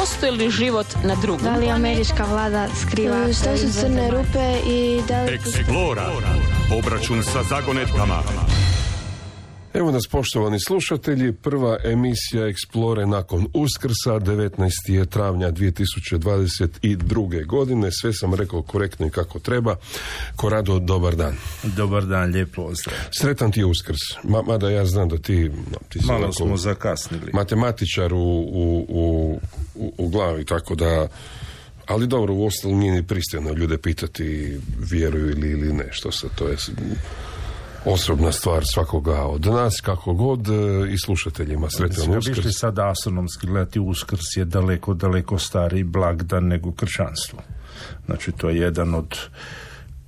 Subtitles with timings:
[0.00, 1.44] postoji li život na drugom?
[1.44, 3.32] Da li američka vlada skriva...
[3.32, 5.34] Što su crne rupe i da li...
[5.34, 6.10] Eksplora.
[6.78, 8.22] Obračun sa zagonetkama.
[9.78, 14.70] Evo nas poštovani slušatelji, prva emisija Eksplore nakon Uskrsa, 19.
[14.88, 17.46] je travnja 2022.
[17.46, 19.76] godine, sve sam rekao korektno i kako treba.
[20.36, 21.36] Korado, dobar dan.
[21.62, 22.96] Dobar dan, lijep pozdrav.
[23.20, 25.50] Sretan ti je Uskrs, Ma, mada ja znam da ti...
[25.88, 27.30] ti si Malo smo zakasnili.
[27.32, 29.40] Matematičar u, u, u,
[29.98, 31.08] u- glavi, tako da...
[31.86, 34.58] Ali dobro, u ostalom nije ni pristojno ljude pitati
[34.90, 36.56] vjeruju ili, ili ne, što se to je
[37.84, 40.52] osobna stvar svakoga od nas, kako god, e,
[40.92, 42.38] i slušateljima sretan Uskrs.
[42.38, 47.38] išli sad astronomski gledati Uskrs je daleko, daleko stariji blagdan nego kršćanstvo.
[48.06, 49.16] Znači, to je jedan od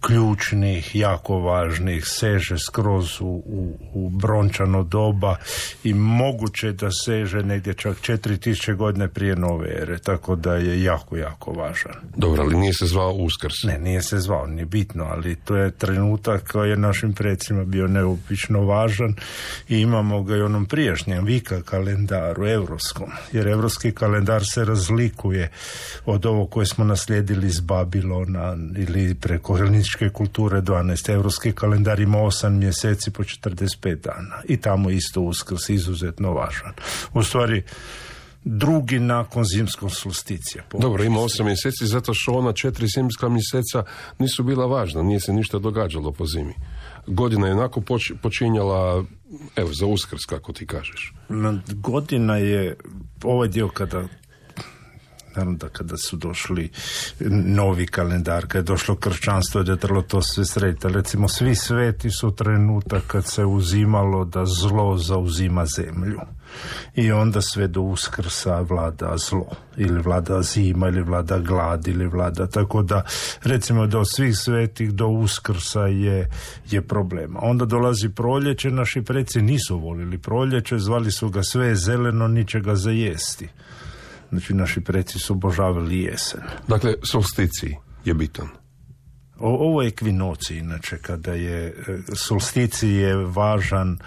[0.00, 5.36] ključnih, jako važnih, seže skroz u, u, u brončano doba
[5.84, 11.16] i moguće da seže negdje čak 4000 godine prije nove ere, tako da je jako,
[11.16, 11.94] jako važan.
[12.16, 13.62] Dobro, ali nije se zvao Uskrs.
[13.64, 17.86] Ne, nije se zvao, nije bitno, ali to je trenutak koji je našim predsima bio
[17.86, 19.14] neobično važan
[19.68, 25.50] i imamo ga i onom prijašnjem vika kalendaru, evropskom, jer evropski kalendar se razlikuje
[26.04, 29.56] od ovog koje smo naslijedili iz Babilona ili preko
[29.90, 31.10] heleničke kulture 12.
[31.14, 36.72] Evropski kalendar ima 8 mjeseci po 45 dana i tamo isto uskrs izuzetno važan.
[37.14, 37.62] U stvari,
[38.44, 40.64] drugi nakon zimskog solsticija.
[40.78, 43.84] Dobro, ima osam mjeseci, zato što ona četiri zimska mjeseca
[44.18, 46.54] nisu bila važna, nije se ništa događalo po zimi.
[47.06, 49.04] Godina je onako poč- počinjala,
[49.56, 51.12] evo, za Uskrs, kako ti kažeš.
[51.28, 52.76] Na- godina je
[53.24, 54.04] ovaj dio kada
[55.36, 56.70] naravno da kada su došli
[57.30, 60.88] novi kalendar, kada je došlo kršćanstvo da je trebalo to sve srediti.
[60.88, 66.20] Recimo, svi sveti su trenutak kad se uzimalo da zlo zauzima zemlju.
[66.94, 69.46] I onda sve do uskrsa vlada zlo.
[69.76, 72.46] Ili vlada zima, ili vlada glad, ili vlada.
[72.46, 73.02] Tako da,
[73.42, 76.30] recimo, do svih svetih do uskrsa je,
[76.70, 77.40] je problema.
[77.42, 82.90] Onda dolazi proljeće, naši preci nisu volili proljeće, zvali su ga sve zeleno, ničega za
[82.90, 83.48] jesti.
[84.30, 86.40] Znači, naši preci su obožavali jesen.
[86.68, 88.48] Dakle, solsticiji je bitan.
[89.38, 91.72] O, ovo je ekvinoci, inače, kada je e,
[92.14, 93.98] solsticij je važan,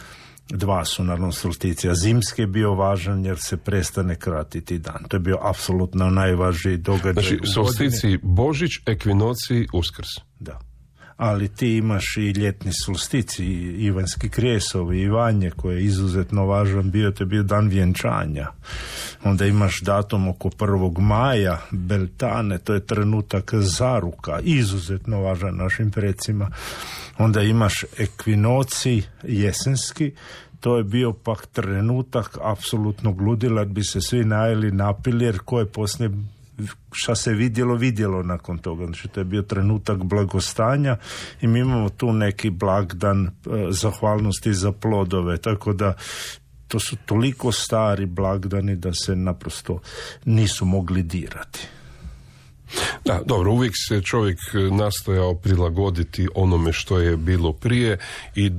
[0.50, 1.96] dva su naravno solsticija.
[1.96, 5.04] Zimski je bio važan jer se prestane kratiti dan.
[5.08, 10.10] To je bio apsolutno najvažniji događaj Znači, solsticiji Božić, ekvinociji, Uskrs.
[10.40, 10.60] Da.
[11.18, 16.92] Ali ti imaš i ljetni solstici, i Ivanski krijesovi, i Vanje, koji je izuzetno važan
[16.92, 18.48] bio, to je bio dan vjenčanja.
[19.24, 21.00] Onda imaš datum oko 1.
[21.00, 26.50] maja, Beltane, to je trenutak zaruka, izuzetno važan našim precima.
[27.18, 30.12] Onda imaš ekvinoci jesenski,
[30.60, 35.66] to je bio pak trenutak apsolutnog ludila, bi se svi najeli, napili, jer ko je
[35.66, 36.10] poslije
[36.92, 38.86] šta se vidjelo, vidjelo nakon toga.
[38.86, 40.98] Znači, to je bio trenutak blagostanja
[41.42, 43.32] i mi imamo tu neki blagdan e,
[43.70, 45.94] zahvalnosti za plodove, tako da
[46.68, 49.80] to su toliko stari blagdani da se naprosto
[50.26, 51.68] nisu mogli dirati.
[53.06, 57.98] Da, dobro, uvijek se čovjek e, nastojao prilagoditi onome što je bilo prije
[58.36, 58.52] i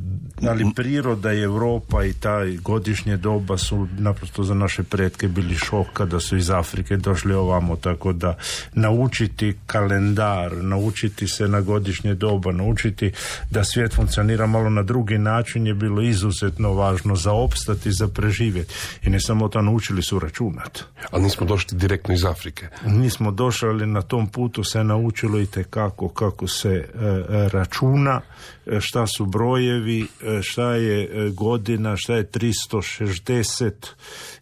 [0.48, 5.86] Ali priroda i Europa i taj godišnje doba su naprosto za naše pretke bili šok
[5.92, 8.36] kada su iz Afrike došli ovamo, tako da
[8.72, 13.12] naučiti kalendar, naučiti se na godišnje doba, naučiti
[13.50, 18.74] da svijet funkcionira malo na drugi način je bilo izuzetno važno za opstati, za preživjeti.
[19.03, 20.82] I ne samo to, naučili su računati.
[21.10, 22.69] ali nismo došli direktno iz Afrike.
[22.86, 28.20] Nismo došli, na tom putu se naučilo i kako kako se e, e, računa,
[28.66, 30.06] e, šta su brojevi,
[30.42, 33.72] šta je godina, šta je 360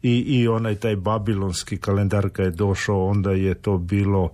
[0.03, 4.31] i, i onaj taj babilonski kalendar kad je došao, onda je to bilo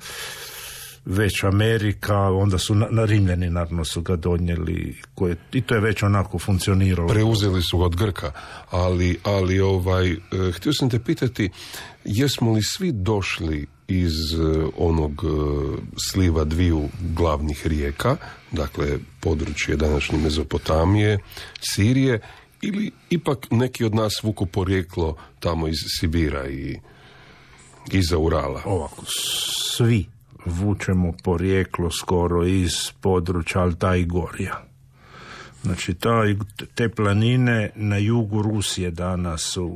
[1.08, 5.80] već Amerika, onda su na, na Rimljani naravno su ga donijeli koje, i to je
[5.80, 7.08] već onako funkcioniralo.
[7.08, 8.32] Preuzeli su ga od Grka,
[8.70, 10.16] ali, ali ovaj, e,
[10.52, 11.50] htio sam te pitati,
[12.04, 15.28] jesmo li svi došli iz e, onog e,
[16.10, 18.16] sliva dviju glavnih rijeka,
[18.52, 21.18] dakle područje današnje Mezopotamije,
[21.60, 22.20] Sirije,
[22.62, 26.78] ili ipak neki od nas vuku porijeklo tamo iz Sibira i
[27.92, 28.62] iza Urala?
[28.64, 29.04] ovako,
[29.76, 30.06] svi
[30.44, 34.64] vučemo porijeklo skoro iz područja Altaj Gorja.
[35.62, 36.34] Znači, taj,
[36.74, 39.70] te planine na jugu Rusije danas su,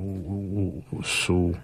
[1.05, 1.55] su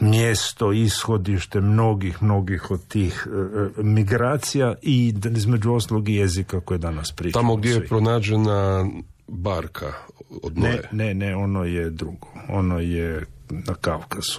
[0.00, 6.78] mjesto, ishodište mnogih, mnogih od tih e, e, migracija i između ostalog i jezika koje
[6.78, 7.42] danas pričamo.
[7.42, 8.86] Tamo gdje je pronađena
[9.28, 9.92] barka
[10.42, 10.88] od Ne, Noe.
[10.92, 12.28] ne, ne, ono je drugo.
[12.48, 14.38] Ono je na Kavkazu.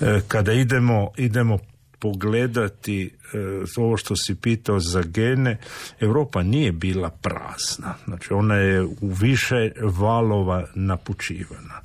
[0.00, 1.58] E, kada idemo, idemo
[1.98, 3.38] pogledati e,
[3.76, 5.58] ovo što si pitao za gene,
[6.00, 7.94] Europa nije bila prazna.
[8.04, 11.80] Znači ona je u više valova napučivana.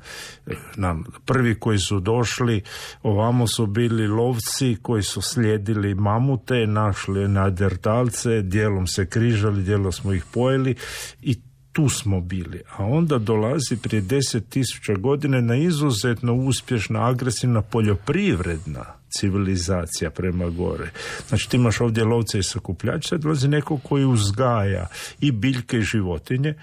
[0.47, 2.61] E, nam, prvi koji su došli
[3.03, 10.13] ovamo su bili lovci koji su slijedili mamute, našli nadertalce, dijelom se križali, dijelom smo
[10.13, 10.75] ih pojeli
[11.21, 11.35] i
[11.71, 12.61] tu smo bili.
[12.77, 20.89] A onda dolazi prije deset tisuća godine na izuzetno uspješna, agresivna poljoprivredna civilizacija prema gore.
[21.27, 24.87] Znači ti imaš ovdje lovce i sakupljače, dolazi neko koji uzgaja
[25.21, 26.55] i biljke i životinje,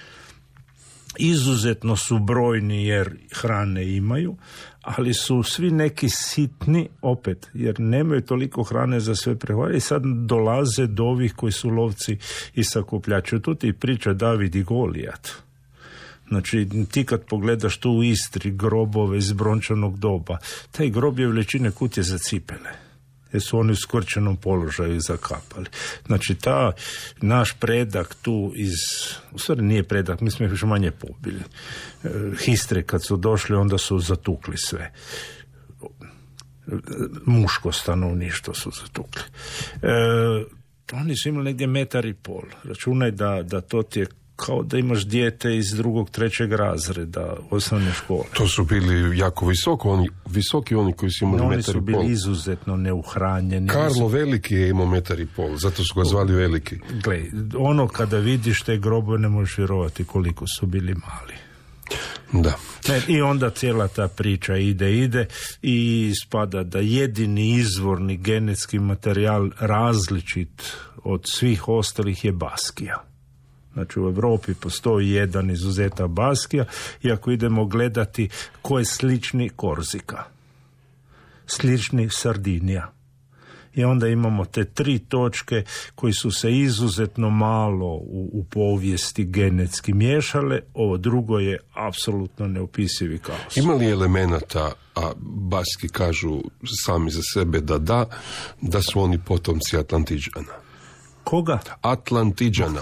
[1.18, 4.36] izuzetno su brojni jer hrane imaju,
[4.82, 10.02] ali su svi neki sitni opet, jer nemaju toliko hrane za sve prehovore i sad
[10.04, 12.18] dolaze do ovih koji su lovci
[12.54, 13.40] i sakupljači.
[13.40, 15.47] Tu ti priča David i Golijat.
[16.28, 20.38] Znači, ti kad pogledaš tu u Istri grobove iz brončanog doba,
[20.70, 22.88] taj grob je veličine kutije za cipele
[23.32, 25.66] jer su oni u skrčenom položaju zakapali.
[26.06, 26.72] Znači, ta
[27.20, 28.74] naš predak tu iz,
[29.32, 31.40] u stvari nije predak, mi smo još manje pobili.
[32.04, 32.08] E,
[32.38, 34.92] histre kad su došli, onda su zatukli sve.
[37.26, 39.22] Muško stanovništvo su zatukli.
[39.82, 39.88] E,
[40.92, 42.42] oni su imali negdje metar i pol.
[42.64, 44.06] Računaj da, da to ti je
[44.46, 48.24] kao da imaš dijete iz drugog, trećeg razreda osnovne škole.
[48.32, 51.74] To su bili jako visoko, oni, visoki oni koji su imali no, metar i pol.
[51.76, 53.68] Oni su bili izuzetno neuhranjeni.
[53.68, 56.76] Karlo Veliki je imao metar i pol, zato su ga zvali Veliki.
[57.04, 57.22] Gle,
[57.58, 61.34] ono kada vidiš te grobe ne možeš vjerovati koliko su bili mali.
[62.32, 62.58] Da.
[62.88, 65.26] Ne, I onda cijela ta priča ide, ide
[65.62, 70.72] i spada da jedini izvorni genetski materijal različit
[71.04, 73.07] od svih ostalih je Baskija.
[73.78, 76.64] Znači u Europi postoji jedan izuzeta Baskija
[77.02, 78.28] i ako idemo gledati
[78.62, 80.24] ko je slični Korzika,
[81.46, 82.92] slični Sardinija.
[83.74, 85.64] I onda imamo te tri točke
[85.94, 93.18] koji su se izuzetno malo u, u povijesti genetski miješale, ovo drugo je apsolutno neopisivi
[93.18, 93.56] kaos.
[93.56, 96.40] Ima li elemenata, a Baski kažu
[96.84, 98.06] sami za sebe da da,
[98.60, 100.67] da su oni potomci Atlantiđana?
[101.28, 101.58] Koga?
[101.80, 102.80] Atlantiđana.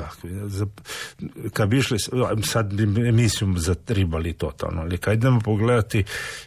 [1.53, 1.99] Kad bi išli,
[2.45, 6.05] sad emisiju zatribali totalno, ali kad idemo pogledati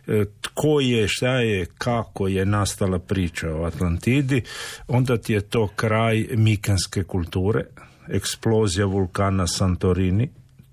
[0.08, 4.42] e, tko je, šta je, kako je nastala priča o Atlantidi,
[4.88, 7.66] onda ti je to kraj mikanske kulture,
[8.08, 10.30] eksplozija vulkana Santorini,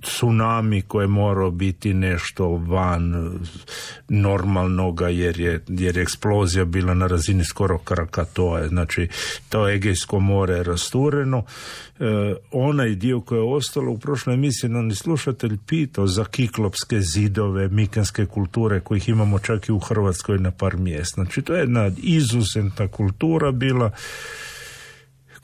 [0.07, 3.33] tsunami koje morao biti nešto van
[4.09, 9.09] normalnoga jer je, jer je eksplozija bila na razini skoro Krakatoa, znači
[9.49, 11.45] to Egejsko more je rastureno.
[11.99, 17.69] E, onaj dio koji je ostalo u prošloj emisiji nam slušatelj pitao za kiklopske zidove,
[17.69, 21.23] mikanske kulture kojih imamo čak i u Hrvatskoj na par mjesta.
[21.23, 23.91] Znači to je jedna izuzetna kultura bila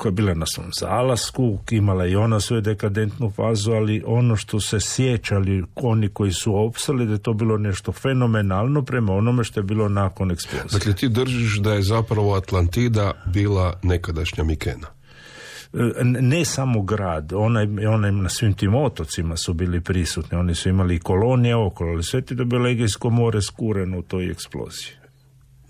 [0.02, 4.60] koja je bila na svom zalasku, imala i ona svoju dekadentnu fazu, ali ono što
[4.60, 9.60] se sjećali oni koji su opstali, da je to bilo nešto fenomenalno prema onome što
[9.60, 10.68] je bilo nakon eksplozije.
[10.72, 14.88] Dakle, ti držiš da je zapravo Atlantida bila nekadašnja Mikena?
[15.72, 20.68] E, ne samo grad, onaj, onaj na svim tim otocima su bili prisutni, oni su
[20.68, 25.01] imali kolonije okolo, ali sve ti da bi Legijsko more skureno u toj eksploziji.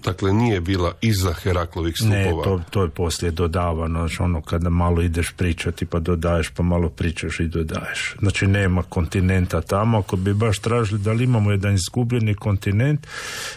[0.05, 2.19] Dakle, nije bila iza Heraklovih stupova.
[2.19, 3.99] Ne, to, to je poslije dodavano.
[3.99, 8.15] Znači, ono kada malo ideš pričati pa dodaješ, pa malo pričaš i dodaješ.
[8.19, 9.99] Znači, nema kontinenta tamo.
[9.99, 13.07] Ako bi baš tražili da li imamo jedan izgubljeni kontinent,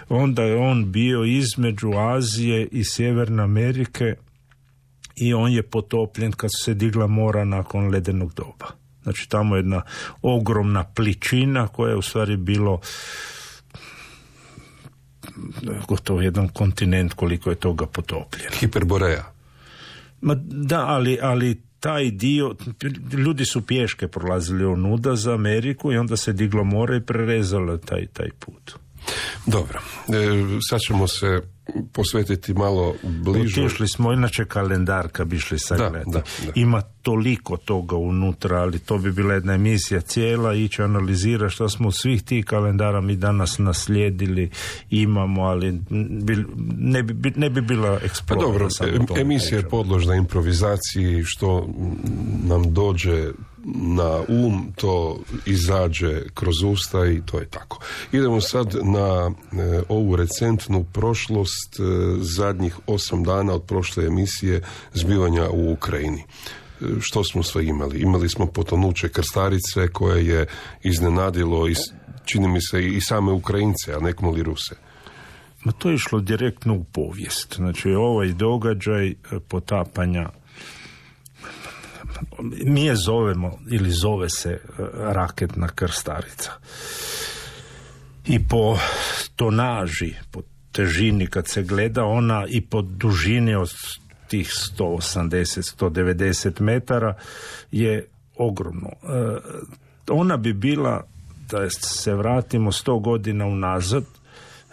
[0.09, 4.15] onda je on bio između Azije i Sjeverne Amerike
[5.15, 8.65] i on je potopljen kad se digla mora nakon ledenog doba.
[9.03, 9.81] Znači, tamo je jedna
[10.21, 12.79] ogromna pličina koja je u stvari bilo
[15.87, 18.55] gotovo jedan kontinent koliko je toga potopljeno.
[18.59, 19.25] Hiperboreja.
[20.21, 22.55] Ma da, ali, ali taj dio,
[23.13, 28.05] ljudi su pješke prolazili onuda za Ameriku i onda se diglo more i prerezalo taj,
[28.05, 28.71] taj put.
[29.45, 30.13] Dobro, e,
[30.69, 31.41] sad ćemo se
[31.91, 33.61] posvetiti malo bliže.
[33.61, 36.19] Otišli smo inače kalendar kad bi išli sagledati.
[36.55, 41.91] Ima toliko toga unutra, ali to bi bila jedna emisija cijela, ići analizira što smo
[41.91, 44.49] svih tih kalendara mi danas naslijedili,
[44.89, 45.79] imamo, ali
[46.77, 48.25] ne, bi, ne bi bila eksplozija.
[48.27, 48.67] Pa dobro,
[49.21, 51.69] emisija je podložna improvizaciji, što
[52.47, 53.31] nam dođe
[53.73, 57.79] na um to izađe kroz usta i to je tako.
[58.11, 61.83] Idemo sad na e, ovu recentnu prošlost e,
[62.19, 64.61] zadnjih osam dana od prošle emisije
[64.93, 66.21] zbivanja u Ukrajini.
[66.21, 67.99] E, što smo sve imali?
[67.99, 70.45] Imali smo potonuće krstarice koje je
[70.83, 71.75] iznenadilo i
[72.25, 74.75] čini mi se i same Ukrajince, a nekom li Ruse.
[75.63, 77.55] Ma to je išlo direktno u povijest.
[77.55, 79.15] Znači, ovaj događaj e,
[79.47, 80.29] potapanja
[82.65, 84.59] mi je zovemo ili zove se e,
[84.93, 86.51] raketna krstarica.
[88.25, 88.77] I po
[89.35, 90.41] tonaži, po
[90.71, 93.73] težini kad se gleda, ona i po dužini od
[94.27, 97.15] tih 180-190 metara
[97.71, 98.07] je
[98.37, 98.89] ogromno.
[98.89, 98.95] E,
[100.09, 101.03] ona bi bila,
[101.51, 104.03] da se vratimo 100 godina unazad,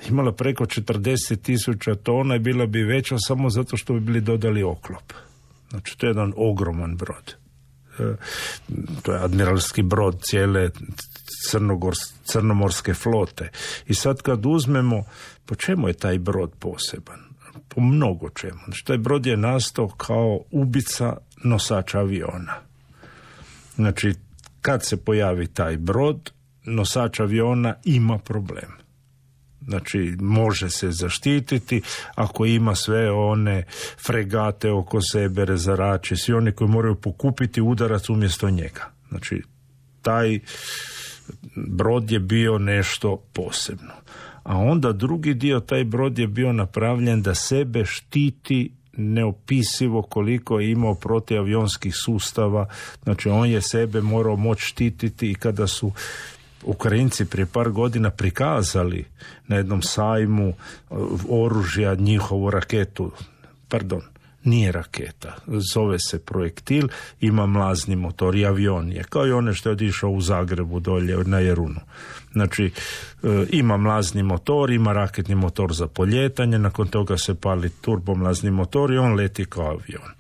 [0.08, 4.62] imala preko 40 tisuća tona i bila bi veća samo zato što bi bili dodali
[4.62, 5.12] oklop.
[5.72, 7.34] Znači, to je jedan ogroman brod.
[7.98, 8.16] E,
[9.02, 10.70] to je admiralski brod cijele
[12.24, 13.50] crnomorske flote.
[13.86, 15.04] I sad kad uzmemo,
[15.46, 17.20] po čemu je taj brod poseban?
[17.68, 18.58] Po mnogo čemu.
[18.64, 22.54] Znači, taj brod je nastao kao ubica nosača aviona.
[23.74, 24.14] Znači,
[24.60, 26.32] kad se pojavi taj brod,
[26.64, 28.81] nosač aviona ima problem.
[29.68, 31.82] Znači, može se zaštititi
[32.14, 33.64] ako ima sve one
[34.06, 38.90] fregate oko sebe, rezarače, svi oni koji moraju pokupiti udarac umjesto njega.
[39.08, 39.42] Znači,
[40.02, 40.38] taj
[41.68, 43.92] brod je bio nešto posebno.
[44.42, 50.70] A onda drugi dio, taj brod je bio napravljen da sebe štiti neopisivo koliko je
[50.70, 52.66] imao protiavionskih sustava.
[53.02, 55.92] Znači, on je sebe morao moći štititi i kada su
[56.64, 59.04] Ukrajinci prije par godina prikazali
[59.46, 60.48] na jednom sajmu
[60.90, 63.12] uh, oružja njihovu raketu,
[63.68, 64.02] pardon,
[64.44, 66.88] nije raketa, zove se projektil,
[67.20, 71.16] ima mlazni motor i avion je, kao i one što je odišao u Zagrebu dolje
[71.24, 71.80] na Jerunu.
[72.32, 72.70] Znači,
[73.22, 78.92] uh, ima mlazni motor, ima raketni motor za poljetanje, nakon toga se pali turbomlazni motor
[78.92, 80.10] i on leti kao avion.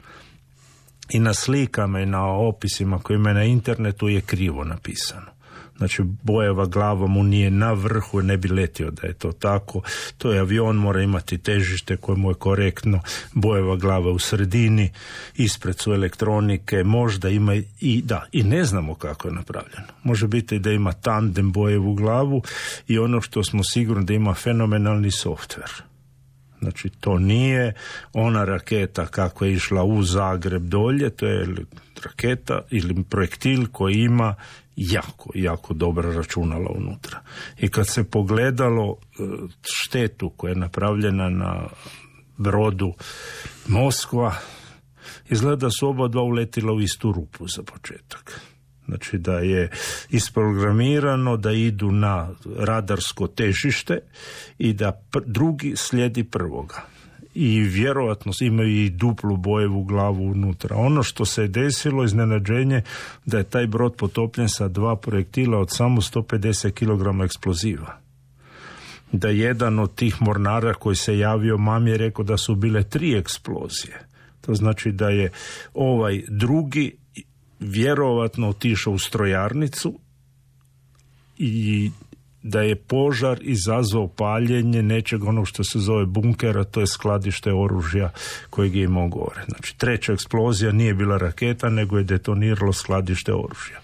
[1.10, 5.41] I na slikama i na opisima koji ima na internetu je krivo napisano.
[5.76, 9.82] Znači bojeva glava mu nije na vrhu, ne bi letio da je to tako.
[10.18, 13.00] To je avion, mora imati težište koje mu je korektno.
[13.32, 14.90] Bojeva glava u sredini,
[15.36, 19.86] ispred su elektronike, možda ima i da, i ne znamo kako je napravljeno.
[20.02, 22.42] Može biti da ima tandem bojevu glavu
[22.88, 25.70] i ono što smo sigurni da ima fenomenalni softver.
[26.60, 27.74] Znači to nije
[28.12, 31.46] ona raketa kako je išla u Zagreb dolje, to je
[32.04, 34.34] raketa ili projektil koji ima
[34.76, 37.20] jako, jako dobra računala unutra.
[37.58, 39.22] I kad se pogledalo e,
[39.62, 41.68] štetu koja je napravljena na
[42.36, 42.92] brodu
[43.66, 44.34] Moskva,
[45.28, 48.40] izgleda su oba dva uletila u istu rupu za početak.
[48.86, 49.70] Znači da je
[50.10, 53.98] isprogramirano da idu na radarsko težište
[54.58, 56.82] i da drugi slijedi prvoga
[57.34, 60.76] i vjerojatno imaju i duplu bojevu glavu unutra.
[60.76, 62.82] Ono što se je desilo iznenađenje
[63.26, 67.98] da je taj brod potopljen sa dva projektila od samo 150 kg eksploziva.
[69.12, 73.14] Da jedan od tih mornara koji se javio mami je rekao da su bile tri
[73.14, 74.06] eksplozije.
[74.40, 75.30] To znači da je
[75.74, 76.96] ovaj drugi
[77.60, 79.98] vjerojatno otišao u strojarnicu
[81.38, 81.90] i
[82.42, 88.10] da je požar izazvao paljenje nečeg onog što se zove bunkera, to je skladište oružja
[88.50, 89.42] kojeg je imao gore.
[89.48, 93.80] Znači, treća eksplozija nije bila raketa, nego je detoniralo skladište oružja.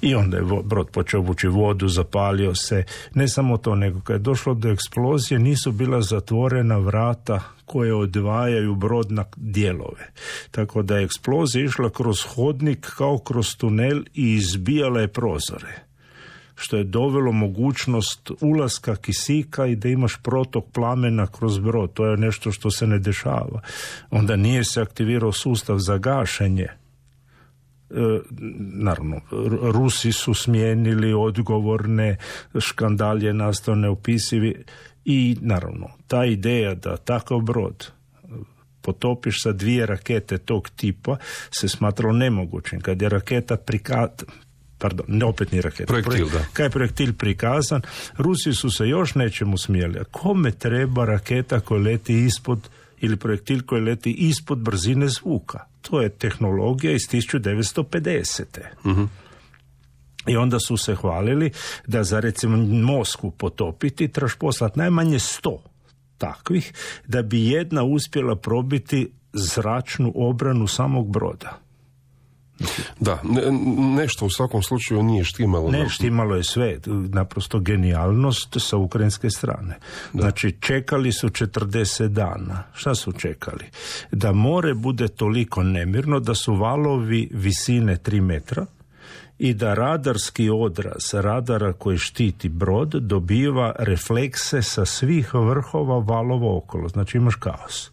[0.00, 2.84] I onda je brod počeo vući vodu, zapalio se.
[3.14, 8.74] Ne samo to, nego kad je došlo do eksplozije nisu bila zatvorena vrata koje odvajaju
[8.74, 10.12] brod na dijelove.
[10.50, 15.89] Tako da je eksplozija išla kroz hodnik kao kroz tunel i izbijala je prozore
[16.60, 21.92] što je dovelo mogućnost ulaska kisika i da imaš protok plamena kroz brod.
[21.92, 23.60] To je nešto što se ne dešava.
[24.10, 26.62] Onda nije se aktivirao sustav za gašenje.
[26.62, 26.74] E,
[28.58, 29.20] naravno,
[29.62, 32.16] Rusi su smijenili odgovorne,
[32.58, 34.64] škandal je nastao neopisivi
[35.04, 37.90] i naravno, ta ideja da takav brod
[38.82, 41.16] potopiš sa dvije rakete tog tipa
[41.50, 42.80] se smatralo nemogućim.
[42.80, 44.24] Kad je raketa prikat,
[44.80, 45.92] pardon, ne opet ni raketa.
[45.92, 46.44] Projektil, da.
[46.52, 47.82] Kaj je projektil prikazan,
[48.16, 49.98] Rusi su se još nečemu smijeli.
[49.98, 52.68] A kome treba raketa koja leti ispod
[53.00, 55.64] ili projektil koji leti ispod brzine zvuka?
[55.82, 58.44] To je tehnologija iz 1950.
[58.84, 59.08] uh
[60.26, 61.50] I onda su se hvalili
[61.86, 65.62] da za recimo Moskvu potopiti trebaš poslati najmanje sto
[66.18, 66.72] takvih
[67.06, 71.58] da bi jedna uspjela probiti zračnu obranu samog broda.
[73.00, 73.22] Da,
[73.96, 75.70] nešto u svakom slučaju nije štimalo.
[75.70, 79.78] Ne, štimalo je sve, naprosto genijalnost sa ukrajinske strane.
[80.12, 82.62] Znači, čekali su 40 dana.
[82.74, 83.64] Šta su čekali?
[84.12, 88.66] Da more bude toliko nemirno, da su valovi visine 3 metra
[89.38, 96.88] i da radarski odraz radara koji štiti brod dobiva reflekse sa svih vrhova valova okolo.
[96.88, 97.90] Znači imaš kaos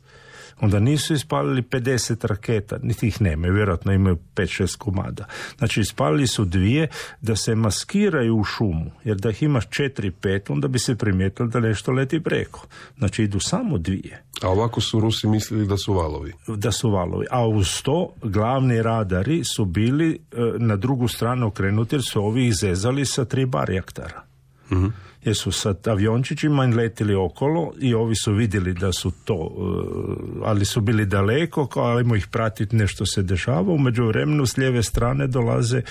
[0.61, 5.25] onda nisu ispalili 50 raketa, niti ih nemaju, vjerojatno imaju 5-6 komada.
[5.57, 6.87] Znači ispalili su dvije
[7.21, 11.59] da se maskiraju u šumu, jer da ih imaš 4-5, onda bi se primijetilo da
[11.59, 12.67] nešto leti preko.
[12.97, 14.23] Znači idu samo dvije.
[14.41, 16.33] A ovako su Rusi mislili da su valovi.
[16.47, 17.25] Da su valovi.
[17.31, 22.45] A uz to glavni radari su bili e, na drugu stranu okrenuti jer su ovi
[22.45, 24.23] izezali sa tri barjaktara.
[24.71, 24.87] mm
[25.24, 30.65] jer su sa aviončićima letili okolo i ovi su vidjeli da su to, e, ali
[30.65, 33.74] su bili daleko, kao ajmo ih pratiti nešto se dešava.
[33.74, 35.81] U međuvremenu s lijeve strane dolaze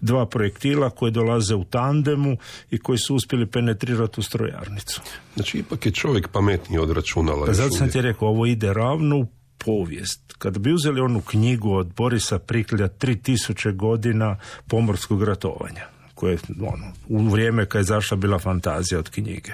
[0.00, 2.36] dva projektila koji dolaze u tandemu
[2.70, 5.00] i koji su uspjeli penetrirati u strojarnicu.
[5.34, 7.46] Znači ipak je čovjek pametniji od računala.
[7.46, 9.26] Pa zato sam ti rekao, ovo ide ravno u
[9.64, 10.20] povijest.
[10.38, 14.36] Kad bi uzeli onu knjigu od Borisa Priklja 3000 godina
[14.68, 19.52] pomorskog ratovanja koje ono, u vrijeme kad je zašla bila fantazija od knjige.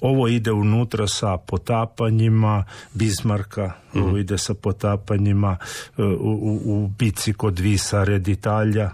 [0.00, 4.16] Ovo ide unutra sa potapanjima Bismarka, ovo mhm.
[4.16, 5.56] ide sa potapanjima
[5.98, 8.90] e, u, u, u bici kod Visa Reditalja,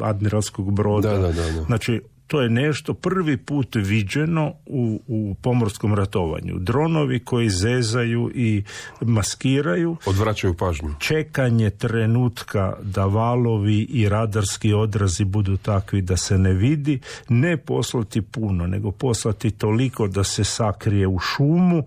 [0.00, 1.18] admiralskog broda.
[1.18, 6.58] Da, da, da, Znači, to je nešto prvi put viđeno u, u pomorskom ratovanju.
[6.58, 8.64] Dronovi koji zezaju i
[9.00, 9.96] maskiraju.
[10.06, 10.94] Odvraćaju pažnju.
[10.98, 17.00] Čekanje trenutka da valovi i radarski odrazi budu takvi da se ne vidi.
[17.28, 21.84] Ne poslati puno, nego poslati toliko da se sakrije u šumu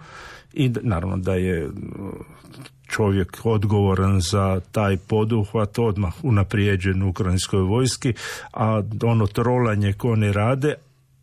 [0.53, 1.69] i naravno da je
[2.87, 8.13] čovjek odgovoran za taj poduhvat odmah unaprijeđen u ukrajinskoj vojski,
[8.53, 10.75] a ono trolanje ko ne rade,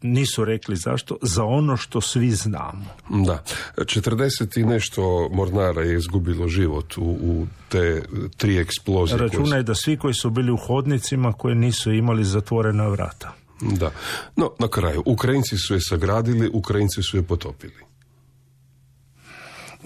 [0.05, 2.85] nisu rekli zašto, za ono što svi znamo.
[3.09, 3.43] Da,
[3.77, 8.03] 40 i nešto mornara je izgubilo život u, u te
[8.37, 9.19] tri eksplozije.
[9.19, 13.33] Računaj da svi koji su bili u hodnicima koji nisu imali zatvorena vrata.
[13.61, 13.91] Da,
[14.37, 17.94] no na kraju, Ukrajinci su je sagradili, Ukrajinci su je potopili.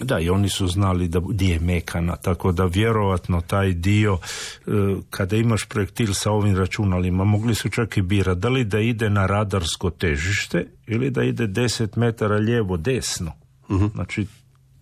[0.01, 4.17] Da, i oni su znali da gdje je mekana, tako da vjerovatno taj dio,
[4.67, 4.71] e,
[5.09, 9.09] kada imaš projektil sa ovim računalima, mogli su čak i birati da li da ide
[9.09, 13.31] na radarsko težište ili da ide 10 metara lijevo desno.
[13.69, 14.25] uh Znači,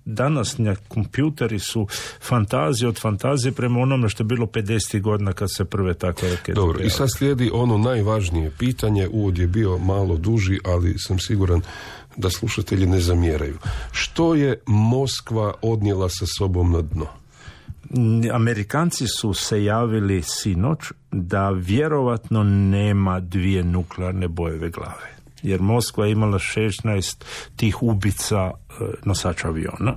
[0.08, 1.88] danasnja kompjuteri su
[2.22, 6.54] fantazije od fantazije prema onome što je bilo 50 godina kad se prve takve rakete
[6.54, 11.62] Dobro, i sad slijedi ono najvažnije pitanje, uvod je bio malo duži, ali sam siguran
[12.18, 13.58] da slušatelji ne zamjeraju.
[13.92, 17.08] Što je Moskva odnijela sa sobom na dno?
[18.34, 20.80] Amerikanci su se javili sinoć
[21.12, 25.17] da vjerovatno nema dvije nuklearne bojeve glave.
[25.44, 27.24] Jer Moskva je imala 16
[27.56, 28.54] tih ubica e,
[29.06, 29.96] nosača aviona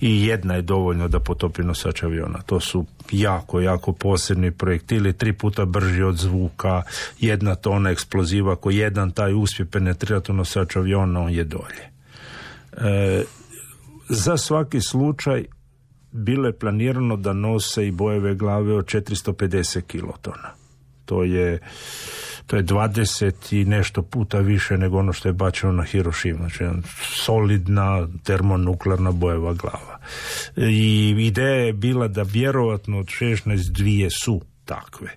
[0.00, 2.42] i jedna je dovoljno da potopi nosač aviona.
[2.46, 6.82] To su jako, jako posebni projektili, tri puta brži od zvuka,
[7.20, 11.90] jedna tona eksploziva, ako jedan taj uspije penetrirati nosač aviona, on je dolje.
[12.72, 13.24] E,
[14.08, 15.44] za svaki slučaj
[16.12, 20.54] bilo je planirano da nose i bojeve glave od 450 kilotona.
[21.04, 21.58] To je
[22.46, 26.38] to je 20 i nešto puta više nego ono što je bačeno na Hiroshima.
[26.38, 26.64] Znači,
[27.00, 29.98] solidna termonuklearna bojeva glava.
[30.56, 35.10] I ideja je bila da vjerovatno od 16 dvije su takve.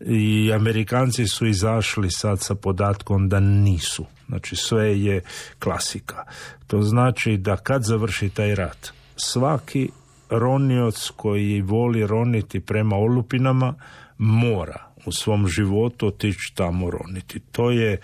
[0.00, 4.06] I Amerikanci su izašli sad sa podatkom da nisu.
[4.28, 5.20] Znači sve je
[5.58, 6.24] klasika.
[6.66, 9.90] To znači da kad završi taj rat, svaki
[10.30, 13.74] ronioc koji voli roniti prema olupinama
[14.18, 17.40] mora u svom životu otići tamo roniti.
[17.52, 17.98] To je e,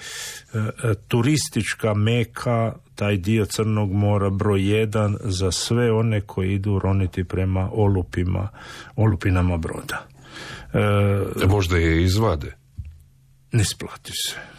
[0.55, 7.25] e, turistička meka, taj dio Crnog mora broj jedan za sve one koji idu roniti
[7.25, 8.49] prema olupima,
[8.97, 10.07] olupinama broda.
[11.43, 12.57] E, možda je izvade?
[13.53, 14.53] Ne splati se.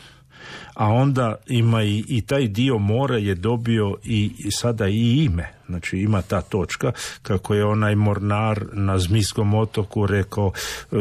[0.74, 5.54] A onda ima i, i taj dio mora je dobio i, i sada i ime.
[5.68, 10.52] Znači ima ta točka kako je onaj mornar na Zmijskom otoku rekao
[10.92, 10.96] e,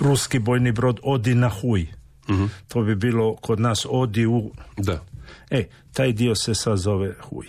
[0.00, 1.86] ruski bojni brod odi na huj.
[2.28, 4.50] uh To bi bilo kod nas odi u...
[4.76, 5.04] Da.
[5.50, 7.46] E, taj dio se sad zove huj.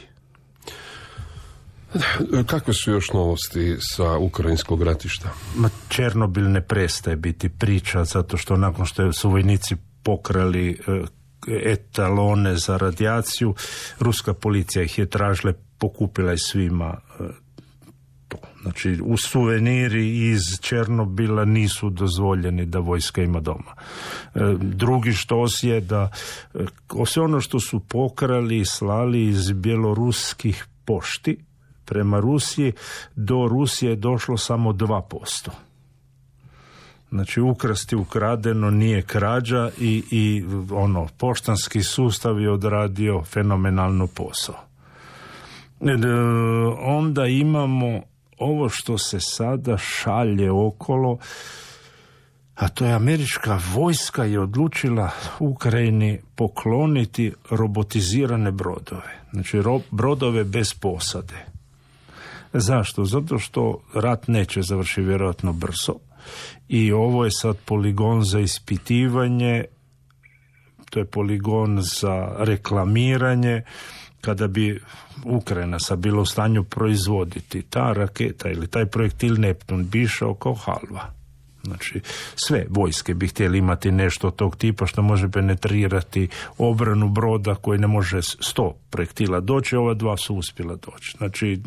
[2.46, 5.30] Kakve su još novosti sa ukrajinskog ratišta?
[5.56, 11.04] Ma Černobil ne prestaje biti priča zato što nakon što su vojnici pokrali e,
[11.48, 13.56] etalone za radijaciju,
[14.00, 17.24] ruska policija ih je tražila, pokupila je svima e,
[18.62, 23.74] Znači, u suveniri iz Černobila nisu dozvoljeni da vojska ima doma.
[24.36, 26.10] E, drugi štos je da
[26.54, 26.60] e,
[27.06, 31.38] sve ono što su pokrali i slali iz bjeloruskih pošti
[31.86, 32.74] prema Rusiji,
[33.16, 35.50] do Rusije je došlo samo 2%.
[37.10, 44.56] Znači ukrasti ukradeno nije krađa i, i ono poštanski sustav je odradio fenomenalno posao.
[45.82, 45.96] E,
[46.80, 48.02] onda imamo
[48.40, 51.18] ovo što se sada šalje okolo,
[52.56, 59.20] a to je američka vojska je odlučila Ukrajini pokloniti robotizirane brodove.
[59.32, 59.58] Znači
[59.92, 61.46] brodove bez posade.
[62.54, 63.06] Zašto?
[63.06, 65.94] Zato što rat neće završiti vjerojatno brzo
[66.68, 69.66] i ovo je sad poligon za ispitivanje,
[70.90, 73.64] to je poligon za reklamiranje,
[74.22, 74.82] kada bi
[75.26, 80.54] Ukrajina sad bila u stanju proizvoditi ta raketa ili taj projektil Neptun bi išao kao
[80.54, 81.20] halva.
[81.64, 82.02] Znači,
[82.36, 86.28] sve vojske bi htjeli imati nešto tog tipa što može penetrirati
[86.58, 91.18] obranu broda koji ne može sto projektila doći, ova dva su uspjela doći.
[91.18, 91.60] Znači,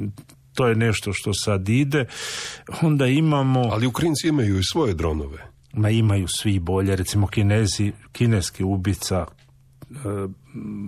[0.54, 2.06] to je nešto što sad ide.
[2.82, 3.60] Onda imamo...
[3.72, 5.46] Ali Ukrajinci imaju i svoje dronove.
[5.72, 6.96] Ma imaju svi bolje.
[6.96, 9.94] Recimo kinezi, kineski ubica e,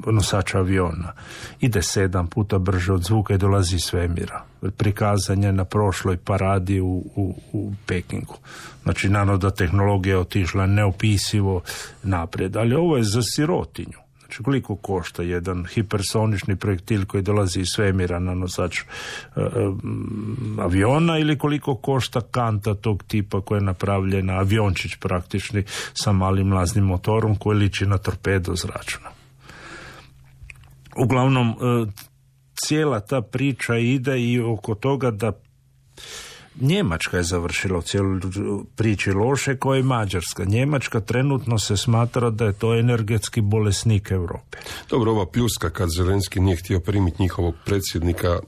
[0.07, 1.13] nosača aviona
[1.61, 4.45] ide sedam puta brže od zvuka i dolazi iz svemira.
[4.77, 8.37] Prikazan je na prošloj paradi u, u, u Pekingu.
[8.83, 11.63] Znači, naravno da tehnologija otišla neopisivo
[12.03, 14.05] naprijed, ali ovo je za sirotinju.
[14.35, 18.85] Znači koliko košta jedan hipersonični projektil koji dolazi iz svemira na nosač e,
[20.59, 26.85] aviona ili koliko košta kanta tog tipa koja je napravljena aviončić praktični sa malim mlaznim
[26.85, 29.24] motorom koji liči na torpedo zračna.
[30.97, 31.55] Uglavnom, e,
[32.65, 35.33] cijela ta priča ide i oko toga da
[36.61, 38.21] Njemačka je završila u cijeloj
[38.77, 40.45] priči loše koja je Mađarska.
[40.45, 44.59] Njemačka trenutno se smatra da je to energetski bolesnik Europe.
[44.91, 48.39] Dobro, ova pljuska kad Zelenski nije htio primiti njihovog predsjednika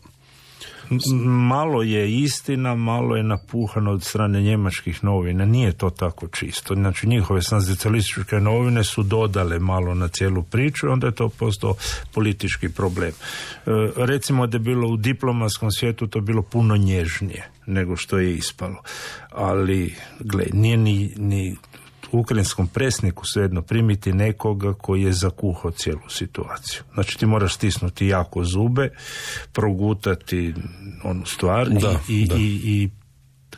[1.49, 5.45] malo je istina, malo je napuhano od strane njemačkih novina.
[5.45, 6.75] Nije to tako čisto.
[6.75, 11.75] Znači njihove nacionalističke novine su dodale malo na cijelu priču i onda je to postao
[12.15, 13.11] politički problem.
[13.11, 13.15] E,
[13.97, 18.83] recimo da je bilo u diplomatskom svijetu to bilo puno nježnije nego što je ispalo.
[19.31, 21.57] Ali, gle, nije ni, ni
[22.13, 26.83] ukrajinskom presniku svejedno primiti nekoga koji je zakuhao cijelu situaciju.
[26.95, 28.91] Znači ti moraš stisnuti jako zube,
[29.53, 30.55] progutati
[31.05, 32.91] onu stvar da, i, i, i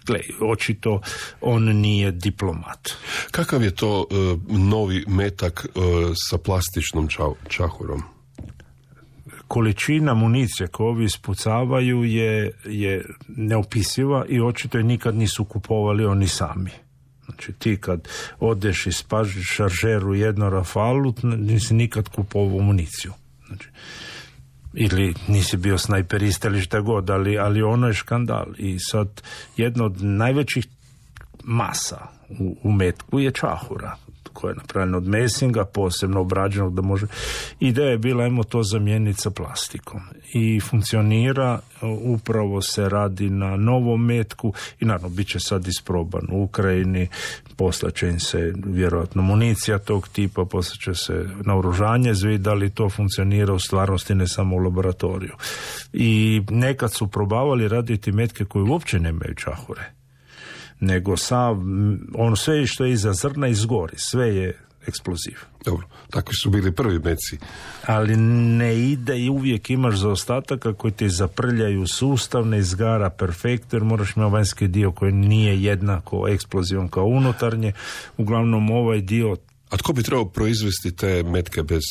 [0.07, 1.01] gle, očito
[1.41, 2.89] on nije diplomat.
[3.31, 4.15] Kakav je to e,
[4.49, 5.81] novi metak e,
[6.29, 7.09] sa plastičnom
[7.49, 8.03] čahurom?
[9.49, 16.29] količina municije koju ovi ispucavaju je, je neopisiva i očito je nikad nisu kupovali oni
[16.29, 16.71] sami.
[17.39, 18.09] Znači ti kad
[18.41, 23.13] odeš i spažiš šaržeru jedno rafalu, nisi nikad kupovao municiju.
[23.47, 23.69] Znači,
[24.75, 28.47] ili nisi bio snajperista ili šta god, ali, ali ono je škandal.
[28.59, 29.23] I sad
[29.57, 30.67] jedno od najvećih
[31.45, 33.97] masa u, u metku je čahura
[34.39, 37.07] koja je napravljena od mesinga, posebno obrađenog da može.
[37.61, 40.01] Ideja je bila, ajmo to zamijeniti sa plastikom.
[40.35, 41.61] I funkcionira,
[42.05, 47.09] upravo se radi na novom metku i naravno bit će sad isproban u Ukrajini,
[47.57, 53.55] poslaće im se vjerojatno municija tog tipa, poslaće se naoružanje, zvi da li to funkcionira
[53.55, 55.35] u stvarnosti, ne samo u laboratoriju.
[55.93, 59.98] I nekad su probavali raditi metke koje uopće nemaju čahure
[60.81, 61.57] nego sav,
[62.15, 65.37] ono sve što je iza zrna izgori, sve je eksploziv.
[65.65, 67.39] Dobro, takvi su bili prvi meci.
[67.87, 73.85] Ali ne ide i uvijek imaš zaostataka koji ti zaprljaju sustav, ne izgara perfekt, jer
[73.85, 77.73] moraš imati vanjski dio koji nije jednako eksplozivan kao unutarnje.
[78.17, 79.37] Uglavnom ovaj dio...
[79.71, 81.83] A tko bi trebao proizvesti te metke bez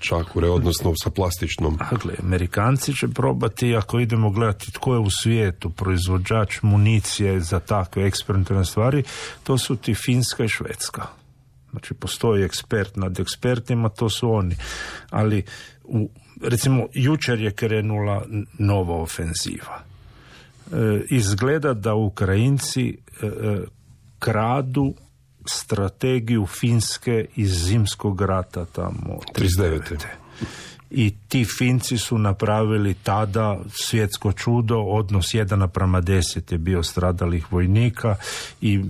[0.00, 1.76] čakure, odnosno sa plastičnom.
[1.90, 8.06] Dakle, Amerikanci će probati, ako idemo gledati tko je u svijetu proizvođač municije za takve
[8.06, 9.02] eksperimentalne stvari,
[9.42, 11.06] to su ti Finska i Švedska.
[11.70, 14.56] Znači, postoji ekspert nad ekspertima, to su oni.
[15.10, 15.44] Ali,
[15.84, 16.10] u,
[16.42, 18.24] recimo, jučer je krenula
[18.58, 19.82] nova ofenziva.
[20.72, 22.88] E, izgleda da Ukrajinci
[23.22, 23.60] e, e
[24.18, 24.94] kradu
[25.46, 30.04] strategiju Finske iz zimskog rata tamo 39.
[30.94, 37.52] I ti Finci su napravili tada svjetsko čudo, odnos 1 naprama 10 je bio stradalih
[37.52, 38.16] vojnika
[38.60, 38.80] i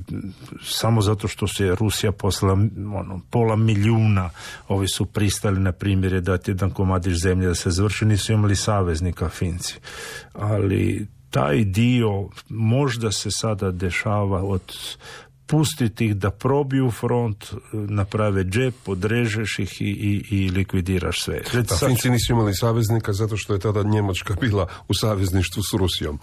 [0.62, 2.52] samo zato što se Rusija poslala
[2.94, 4.30] ono, pola milijuna,
[4.68, 9.28] ovi su pristali na primjer dati jedan komadić zemlje da se završi, nisu imali saveznika
[9.28, 9.74] Finci.
[10.32, 14.62] Ali taj dio možda se sada dešava od
[15.46, 21.40] pustiti ih da probiju front, naprave džep, podrežeš ih i, i, i likvidiraš sve.
[21.70, 26.18] A Finci nisu imali saveznika zato što je tada Njemačka bila u savezništvu s Rusijom.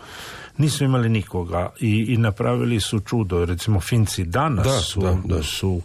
[0.58, 3.46] Nisu imali nikoga i, i napravili su čudo.
[3.46, 5.44] Recimo Finci danas Da, su, da, da.
[5.44, 5.82] su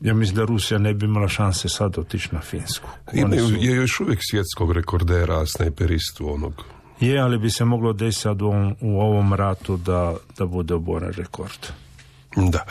[0.00, 2.88] ja mislim da Rusija ne bi imala šanse sad otići na Finsku.
[3.12, 6.64] Imaju, su- je još uvijek svjetskog rekordera, snajperistu onog.
[7.00, 10.74] Je, ali bi se moglo desiti sad u ovom, u ovom ratu da, da bude
[10.74, 11.66] oboren rekord.
[12.36, 12.64] Da.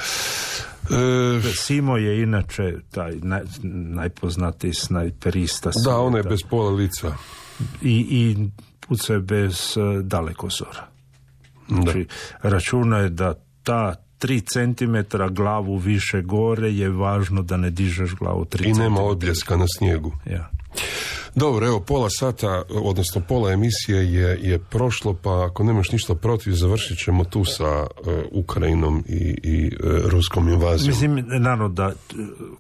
[0.90, 5.72] E, Simo je inače taj naj, najpoznatiji snajperista.
[5.86, 7.14] da, ona je bez pola lica.
[7.82, 8.50] I, i
[8.88, 10.88] puca je bez e, dalekozora.
[11.68, 12.08] Znači,
[12.42, 18.46] računa je da ta tri centimetra glavu više gore je važno da ne dižeš glavu
[18.46, 20.14] tri I nema odbljeska na snijegu.
[20.26, 20.50] Ja.
[21.36, 26.52] Dobro, evo, pola sata, odnosno pola emisije je, je prošlo, pa ako nemaš ništa protiv,
[26.52, 27.88] završit ćemo tu sa e,
[28.32, 29.70] Ukrajinom i, i e,
[30.10, 30.90] ruskom invazijom.
[30.90, 32.16] Mislim, naravno da t-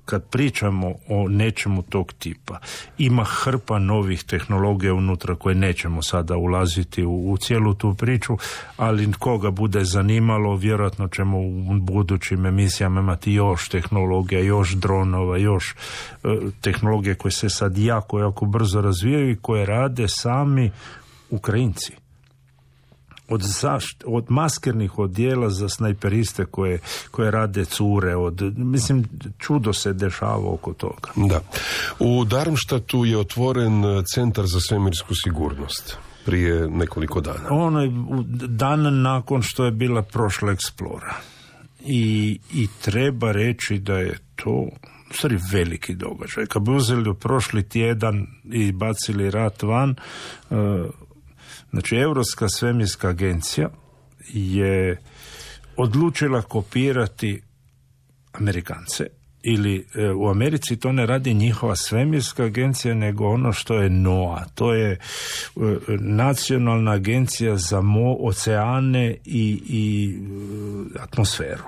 [0.05, 2.59] kad pričamo o nečemu tog tipa,
[2.97, 8.37] ima hrpa novih tehnologija unutra koje nećemo sada ulaziti u, u cijelu tu priču,
[8.77, 15.75] ali koga bude zanimalo, vjerojatno ćemo u budućim emisijama imati još tehnologija, još dronova, još
[16.23, 16.27] e,
[16.61, 20.71] tehnologije koje se sad jako, jako brzo razvijaju i koje rade sami
[21.29, 21.93] Ukrajinci
[23.29, 26.79] od, zašt, od maskernih odjela za snajperiste koje,
[27.11, 29.05] koje rade cure, od, mislim,
[29.37, 31.09] čudo se dešava oko toga.
[31.15, 31.41] Da.
[31.99, 37.49] U Darmštatu je otvoren e, centar za svemirsku sigurnost prije nekoliko dana.
[37.49, 37.91] Ono je
[38.47, 41.15] dan nakon što je bila prošla eksplora.
[41.85, 44.67] I, I treba reći da je to
[45.11, 46.45] stvari veliki događaj.
[46.45, 49.95] Kad bi uzeli prošli tjedan i bacili rat van, e,
[51.69, 53.69] znači Europska svemirska agencija
[54.33, 55.01] je
[55.77, 57.41] odlučila kopirati
[58.31, 59.07] Amerikance
[59.43, 64.45] ili e, u Americi to ne radi njihova svemirska agencija nego ono što je NOAA
[64.55, 64.97] to je e,
[65.99, 70.15] nacionalna agencija za mo, oceane i, i
[70.95, 71.63] e, atmosferu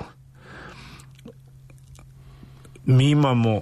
[2.86, 3.62] mi imamo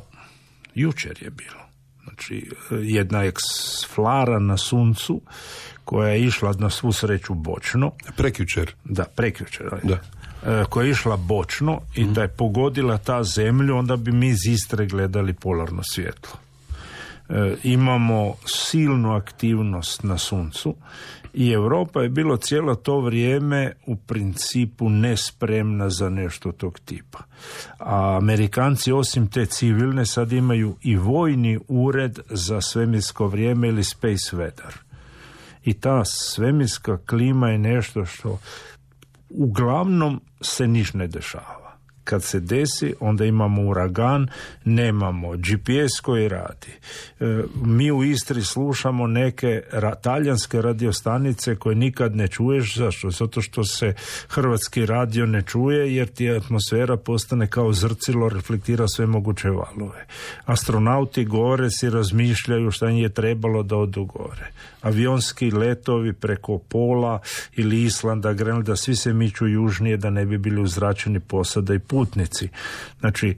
[0.76, 1.60] jučer je bilo
[2.04, 5.22] znači e, jedna eksflara na suncu
[5.86, 8.74] koja je išla na svu sreću bočno Prekjučer.
[8.84, 9.66] da, prekjučer.
[9.84, 10.00] Da.
[10.46, 14.46] E, koja je išla bočno i da je pogodila ta zemlju, onda bi mi iz
[14.50, 16.40] Istre gledali polarno svjetlo.
[17.30, 20.76] E, imamo silnu aktivnost na suncu
[21.34, 27.20] i Europa je bilo cijelo to vrijeme u principu nespremna za nešto tog tipa.
[27.80, 34.36] A Amerikanci osim te civilne sad imaju i vojni ured za svemirsko vrijeme ili space
[34.38, 34.78] weather.
[35.64, 38.40] I ta svemirska klima je nešto što
[39.30, 41.59] uglavnom se niš ne dešava.
[42.10, 44.28] Kad se desi, onda imamo uragan,
[44.66, 46.72] nemamo GPS koji radi.
[47.20, 52.78] E, mi u Istri slušamo neke ra- talijanske radiostanice koje nikad ne čuješ.
[52.78, 53.10] Zašto?
[53.10, 53.94] Zato što se
[54.28, 60.06] hrvatski radio ne čuje jer ti atmosfera postane kao zrcilo, reflektira sve moguće valove.
[60.46, 64.52] Astronauti gore si razmišljaju šta im je trebalo da odu gore.
[64.82, 67.20] Avionski letovi preko Pola
[67.56, 72.50] ili Islanda, Grenlanda, svi se miču južnije da ne bi bili uzračeni posada i putnici.
[73.00, 73.36] Znači,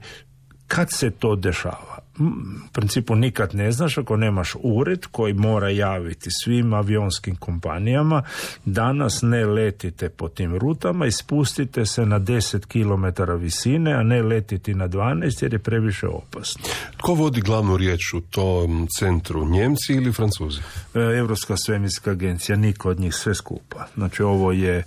[0.66, 1.98] kad se to dešava?
[2.18, 2.24] U
[2.72, 8.22] principu nikad ne znaš ako nemaš ured koji mora javiti svim avionskim kompanijama
[8.64, 14.22] danas ne letite po tim rutama i spustite se na 10 km visine, a ne
[14.22, 16.62] letiti na 12 jer je previše opasno.
[16.96, 19.48] Tko vodi glavnu riječ u tom centru?
[19.48, 20.60] Njemci ili Francuzi?
[20.94, 23.86] Europska svemirska agencija, niko od njih sve skupa.
[23.94, 24.84] Znači ovo je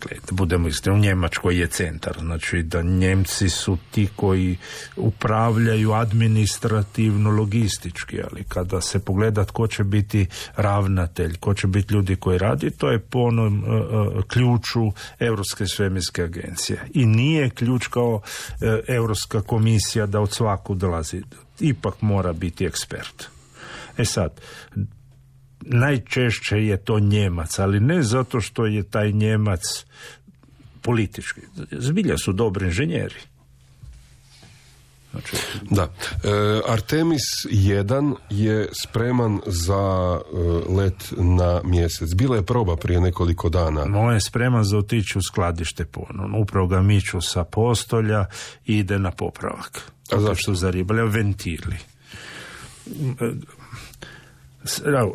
[0.00, 4.56] Gledajte, budemo iskreni, u Njemačkoj je centar, znači da Njemci su ti koji
[4.96, 12.16] upravljaju administrativno, logistički, ali kada se pogleda tko će biti ravnatelj, ko će biti ljudi
[12.16, 16.82] koji radi, to je po onom e, ključu Europske svemirske agencije.
[16.94, 18.20] I nije ključ kao
[18.60, 21.22] e, Europska komisija da od svaku dolazi.
[21.60, 23.24] Ipak mora biti ekspert.
[23.98, 24.40] E sad,
[25.60, 29.60] najčešće je to Njemac, ali ne zato što je taj Njemac
[30.82, 31.40] politički.
[31.70, 33.16] Zbilja su dobri inženjeri.
[35.10, 35.36] Znači,
[35.70, 35.82] Da.
[35.82, 40.38] E, Artemis 1 je spreman za e,
[40.72, 42.14] let na mjesec.
[42.14, 43.86] Bila je proba prije nekoliko dana.
[43.94, 46.38] on je spreman za otići u skladište ponovno.
[46.38, 48.26] Upravo ga miču sa postolja
[48.66, 49.92] i ide na popravak.
[50.12, 50.44] A zašto?
[50.44, 51.76] Su zaribali ventili.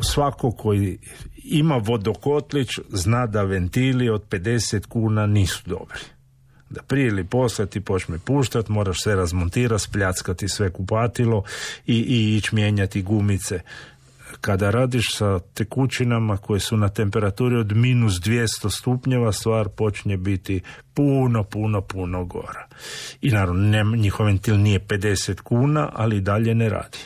[0.02, 0.98] Svako koji
[1.44, 6.00] ima vodokotlić zna da ventili od 50 kuna nisu dobri.
[6.70, 11.42] Da prije ili poslije ti počne puštati, moraš sve razmontirati, spljackati sve kupatilo
[11.86, 13.60] i, i ići mijenjati gumice
[14.40, 20.60] kada radiš sa tekućinama koje su na temperaturi od minus 200 stupnjeva, stvar počinje biti
[20.94, 22.66] puno, puno, puno gora.
[23.20, 26.98] I naravno, njihov ventil nije 50 kuna, ali dalje ne radi.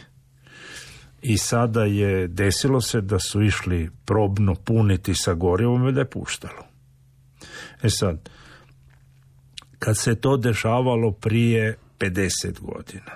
[1.29, 6.11] I sada je desilo se da su išli probno puniti sa gorivom i da je
[6.11, 6.67] puštalo.
[7.83, 8.31] E sad,
[9.79, 13.13] kad se to dešavalo prije 50 godina,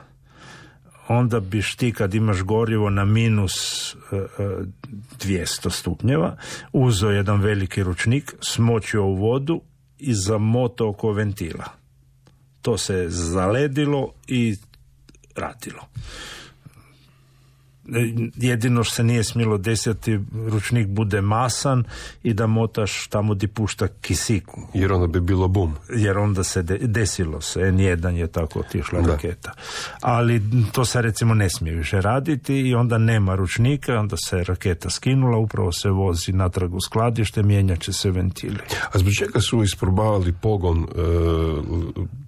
[1.08, 6.36] onda biš ti kad imaš gorivo na minus 200 e, stupnjeva,
[6.72, 9.60] uzeo jedan veliki ručnik, smočio u vodu
[9.98, 11.64] i zamoto oko ventila.
[12.62, 14.56] To se zaledilo i
[15.36, 15.82] radilo
[18.36, 21.84] jedino što se nije smjelo desiti ručnik bude masan
[22.22, 24.60] i da motaš tamo di pušta kisiku.
[24.74, 25.74] Jer onda bi bilo bum.
[25.88, 29.52] Jer onda se desilo se, N1 je tako otišla raketa.
[30.00, 34.90] Ali to se recimo ne smije više raditi i onda nema ručnika, onda se raketa
[34.90, 38.58] skinula, upravo se vozi natrag u skladište, mijenjat će se ventili.
[38.92, 40.86] A zbog čega su isprobavali pogon e,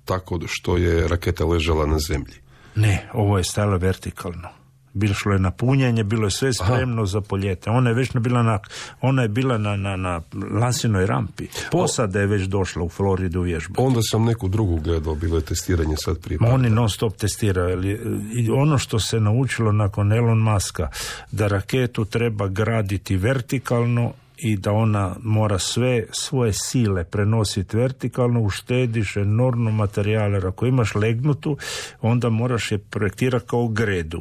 [0.05, 2.35] tako što je raketa ležala na zemlji?
[2.75, 4.62] Ne, ovo je stajalo vertikalno
[4.95, 7.71] bilo je na punjenje, bilo je sve spremno za poljete.
[7.71, 8.59] Ona je već bila na,
[9.01, 10.21] ona je bila na, na, na
[10.61, 11.47] lansinoj rampi.
[11.71, 13.75] Posada je već došla u Floridu vježbu.
[13.79, 16.39] Onda sam neku drugu gledao, bilo je testiranje sad prije.
[16.43, 17.97] Oni non stop testiraju.
[18.35, 20.89] I ono što se naučilo nakon Elon Muska,
[21.31, 29.17] da raketu treba graditi vertikalno i da ona mora sve svoje sile prenositi vertikalno, uštediš
[29.17, 30.49] enormno materijale.
[30.49, 31.57] Ako imaš legnutu,
[32.01, 34.21] onda moraš je projektirati kao gredu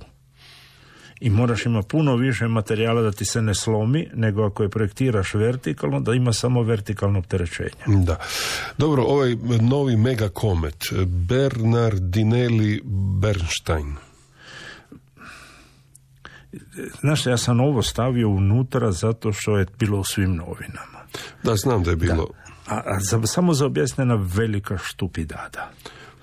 [1.21, 5.33] i moraš ima puno više materijala da ti se ne slomi, nego ako je projektiraš
[5.33, 8.03] vertikalno, da ima samo vertikalno opterećenje.
[8.05, 8.17] Da.
[8.77, 12.81] Dobro, ovaj novi megakomet, Bernardinelli
[13.21, 13.95] Bernstein.
[16.99, 20.99] Znaš, ja sam ovo stavio unutra zato što je bilo u svim novinama.
[21.43, 22.27] Da, znam da je bilo.
[22.67, 25.71] A, a za, samo za objasnjena velika štupidada.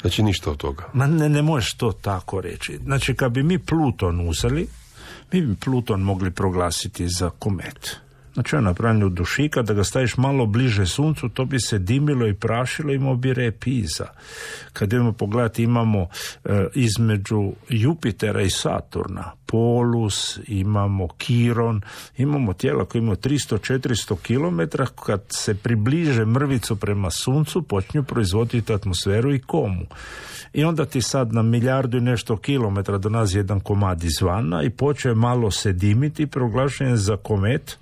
[0.00, 0.84] Znači ništa od toga.
[0.92, 2.78] Ma ne, ne možeš to tako reći.
[2.84, 4.66] Znači kad bi mi Pluton uzeli,
[5.32, 8.07] mi bi Pluton mogli proglasiti za komet.
[8.34, 12.26] Znači on napravljen od dušika, da ga staviš malo bliže suncu, to bi se dimilo
[12.26, 14.06] i prašilo, imao bi repiza.
[14.72, 16.08] Kad idemo pogledati, imamo
[16.44, 21.80] e, između Jupitera i Saturna, Polus, imamo Kiron,
[22.16, 29.34] imamo tijela koje imaju 300-400 km, kad se približe mrvicu prema suncu, počinju proizvoditi atmosferu
[29.34, 29.86] i komu.
[30.52, 34.70] I onda ti sad na milijardu i nešto kilometra do nas jedan komad izvana i
[34.70, 37.78] počeo malo se dimiti i proglašen za komet,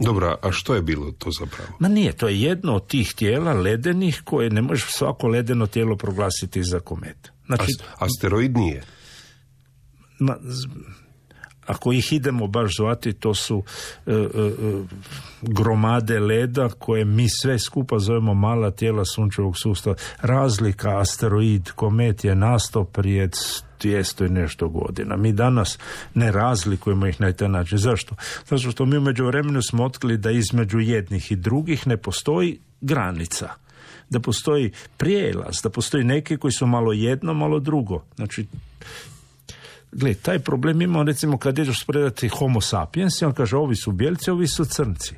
[0.00, 1.70] dobro, a što je bilo to zapravo?
[1.78, 5.96] Ma nije, to je jedno od tih tijela ledenih koje ne možeš svako ledeno tijelo
[5.96, 7.30] proglasiti za komet.
[7.46, 8.82] Znači, asteroid nije?
[10.18, 10.36] Ma,
[11.66, 13.62] ako ih idemo baš zvati, to su
[14.06, 14.22] e, e, e,
[15.42, 19.96] gromade leda koje mi sve skupa zovemo mala tijela sunčevog sustava.
[20.20, 23.30] Razlika asteroid, komet je nastao prije
[23.84, 25.16] 200 i nešto godina.
[25.16, 25.78] Mi danas
[26.14, 27.78] ne razlikujemo ih na taj način.
[27.78, 28.14] Zašto?
[28.46, 33.48] Zato što mi u međuvremenu smo otkrili da između jednih i drugih ne postoji granica
[34.10, 38.04] da postoji prijelaz, da postoji neki koji su malo jedno, malo drugo.
[38.16, 38.46] Znači,
[39.92, 43.92] Gle, taj problem ima recimo kad ideš spredati homo sapiens i on kaže ovi su
[43.92, 45.14] bijelci, ovi su crnci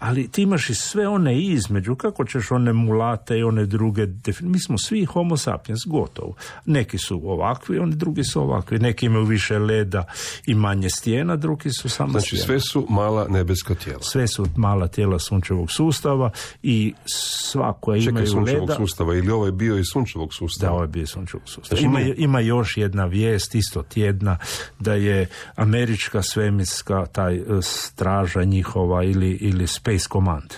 [0.00, 4.06] ali ti imaš i sve one između, kako ćeš one mulate i one druge,
[4.40, 6.34] mi smo svi homo sapiens, gotovo.
[6.66, 10.04] Neki su ovakvi, oni drugi su ovakvi, neki imaju više leda
[10.46, 14.02] i manje stijena, drugi su samo Znači sve su mala nebeska tijela.
[14.02, 16.30] Sve su mala tijela sunčevog sustava
[16.62, 18.74] i sva koja Čekaj, imaju sunčevog leda...
[18.74, 20.70] sustava ili ovaj bio iz sunčevog sustava?
[20.70, 21.80] Da, ovaj bio iz sunčevog sustava.
[21.80, 24.38] Znači, ima, ima još jedna vijest, isto tjedna,
[24.78, 30.54] da je američka svemirska taj e, straža njihova ili, ili Space Command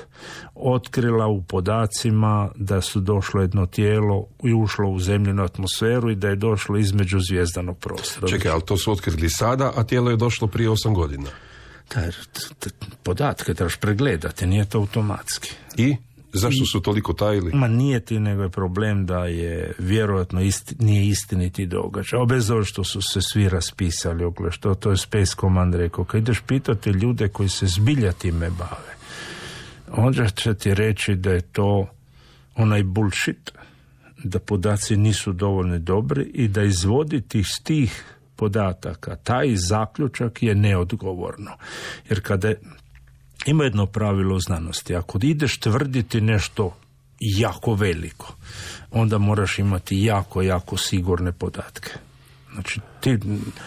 [0.54, 6.28] otkrila u podacima da su došlo jedno tijelo i ušlo u zemljenu atmosferu i da
[6.28, 8.28] je došlo između zvijezdanog prostora.
[8.28, 11.30] Čekaj, ali to su otkrili sada, a tijelo je došlo prije osam godina.
[11.94, 12.10] Da,
[13.02, 15.54] podatke trebaš pregledati, nije to automatski.
[15.76, 15.96] I?
[16.32, 17.50] Zašto su toliko tajili?
[17.54, 22.20] Ma nije ti nego je problem da je vjerojatno isti, nije istiniti događaj.
[22.28, 26.04] Bez što su se svi raspisali okolo što to je Space Command rekao.
[26.04, 28.96] Kad ideš pitati ljude koji se zbilja time bave,
[29.96, 31.86] onda će ti reći da je to
[32.54, 33.52] onaj bullshit,
[34.24, 38.04] da podaci nisu dovoljno dobri i da izvoditi iz tih
[38.36, 41.50] podataka taj zaključak je neodgovorno.
[42.08, 42.52] Jer kada
[43.46, 46.76] ima jedno pravilo znanosti, ako ideš tvrditi nešto
[47.20, 48.34] jako veliko,
[48.90, 51.90] onda moraš imati jako, jako sigurne podatke.
[52.52, 53.18] Znači, ti,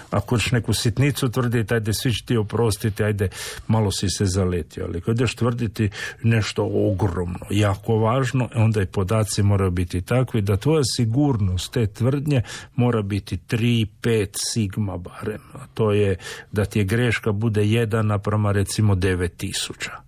[0.10, 3.30] ako ćeš neku sitnicu tvrditi, ajde, svi će ti oprostiti, ajde,
[3.68, 4.86] malo si se zaletio.
[4.86, 5.90] Ali kad ideš tvrditi
[6.24, 12.42] nešto ogromno, jako važno, onda i podaci moraju biti takvi da tvoja sigurnost te tvrdnje
[12.76, 15.42] mora biti 3, 5 sigma barem.
[15.54, 16.18] A to je
[16.52, 20.05] da ti je greška bude jedan naprama recimo 9000.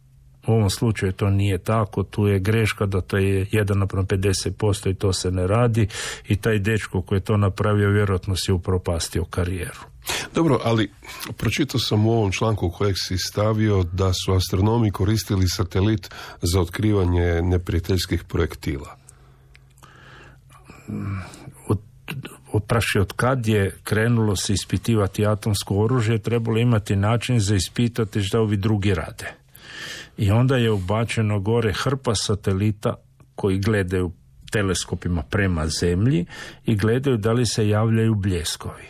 [0.47, 4.91] U ovom slučaju to nije tako, tu je greška da to je 1 napravo 50%
[4.91, 5.87] i to se ne radi
[6.27, 9.79] i taj dečko koji je to napravio vjerojatno si upropastio karijeru.
[10.35, 10.91] Dobro, ali
[11.37, 16.09] pročitao sam u ovom članku kojeg si stavio da su astronomi koristili satelit
[16.41, 18.97] za otkrivanje neprijateljskih projektila.
[21.67, 21.79] Od,
[22.51, 28.39] opraši od kad je krenulo se ispitivati atomsko oružje, trebalo imati način za ispitati što
[28.39, 29.46] ovi drugi rade
[30.17, 32.95] i onda je ubačeno gore hrpa satelita
[33.35, 34.11] koji gledaju
[34.51, 36.25] teleskopima prema zemlji
[36.65, 38.83] i gledaju da li se javljaju bljeskovi.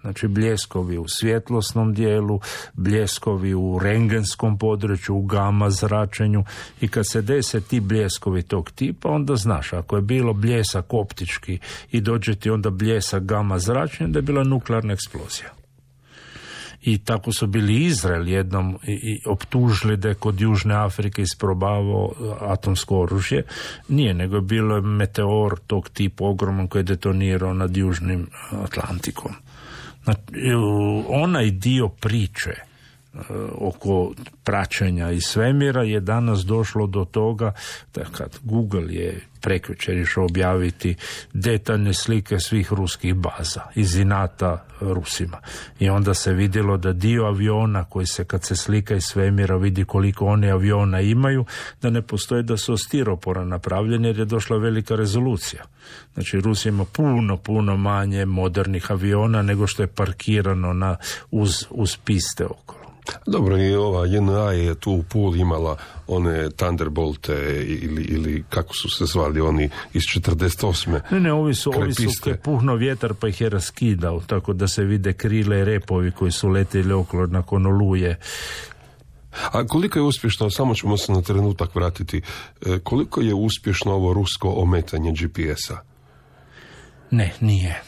[0.00, 2.40] Znači bljeskovi u svjetlosnom dijelu,
[2.72, 6.44] bljeskovi u rengenskom području, u gama zračenju
[6.80, 11.58] i kad se dese ti bljeskovi tog tipa, onda znaš, ako je bilo bljesak optički
[11.92, 15.65] i dođe ti onda bljesak gama zračenja, da je bila nuklearna eksplozija
[16.86, 23.00] i tako su bili Izrael jednom i optužili da je kod Južne Afrike isprobavao atomsko
[23.00, 23.42] oružje.
[23.88, 29.32] Nije, nego je bilo meteor tog tipa ogroman koji je detonirao nad Južnim Atlantikom.
[30.04, 30.20] Znači,
[31.08, 32.54] onaj dio priče
[33.58, 34.12] oko
[34.44, 37.52] praćenja i svemira je danas došlo do toga
[37.94, 40.94] da kad Google je prekjučer išao objaviti
[41.32, 45.38] detaljne slike svih ruskih baza iz inata Rusima.
[45.78, 49.84] I onda se vidjelo da dio aviona koji se kad se slika iz svemira vidi
[49.84, 51.44] koliko oni aviona imaju,
[51.82, 55.64] da ne postoje da su stiropora napravljeni jer je došla velika rezolucija.
[56.14, 60.96] Znači Rusija ima puno, puno manje modernih aviona nego što je parkirano na,
[61.30, 62.85] uz, uz piste okolo.
[63.26, 65.76] Dobro, i ova JNA je tu u Pul imala
[66.06, 71.00] one Thunderbolte ili, ili kako su se zvali oni iz 48.
[71.10, 74.84] Ne, ne, ovi su, ovi su puhno vjetar pa ih je raskidao, tako da se
[74.84, 78.18] vide krile repovi koji su letjeli okolo nakon oluje.
[79.52, 82.22] A koliko je uspješno, samo ćemo se na trenutak vratiti,
[82.66, 85.76] e, koliko je uspješno ovo rusko ometanje GPS-a?
[87.10, 87.82] Ne, nije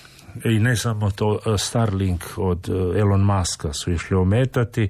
[0.45, 4.89] i ne samo to, e, Starlink od e, Elon Muska su išli ometati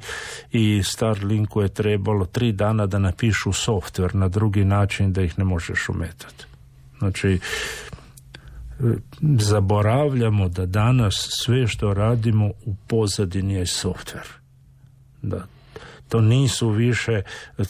[0.53, 5.45] i Starlinku je trebalo tri dana da napišu softver na drugi način da ih ne
[5.45, 6.45] možeš ometati.
[6.99, 7.39] Znači, e,
[9.39, 14.29] zaboravljamo da danas sve što radimo u pozadini je softver.
[15.23, 15.47] Da,
[16.09, 17.23] to nisu više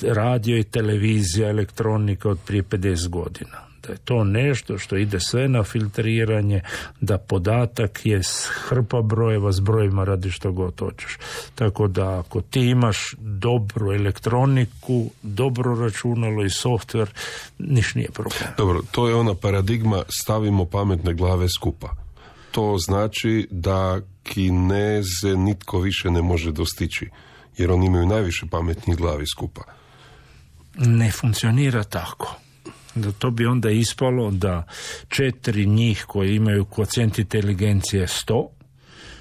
[0.03, 5.49] radio i televizija, elektronika od prije 50 godina da je to nešto što ide sve
[5.49, 6.61] na filtriranje,
[7.01, 8.21] da podatak je
[8.69, 11.19] hrpa brojeva s brojima radi što god hoćeš.
[11.55, 17.11] Tako da ako ti imaš dobru elektroniku, dobro računalo i softver,
[17.59, 18.51] niš nije problem.
[18.57, 21.89] Dobro, to je ona paradigma stavimo pametne glave skupa.
[22.51, 27.09] To znači da kineze nitko više ne može dostići,
[27.59, 29.63] jer oni imaju najviše pametnih glavi skupa.
[30.75, 32.37] Ne funkcionira tako
[32.99, 34.67] da to bi onda ispalo da
[35.09, 38.49] četiri njih koji imaju kocijent inteligencije 100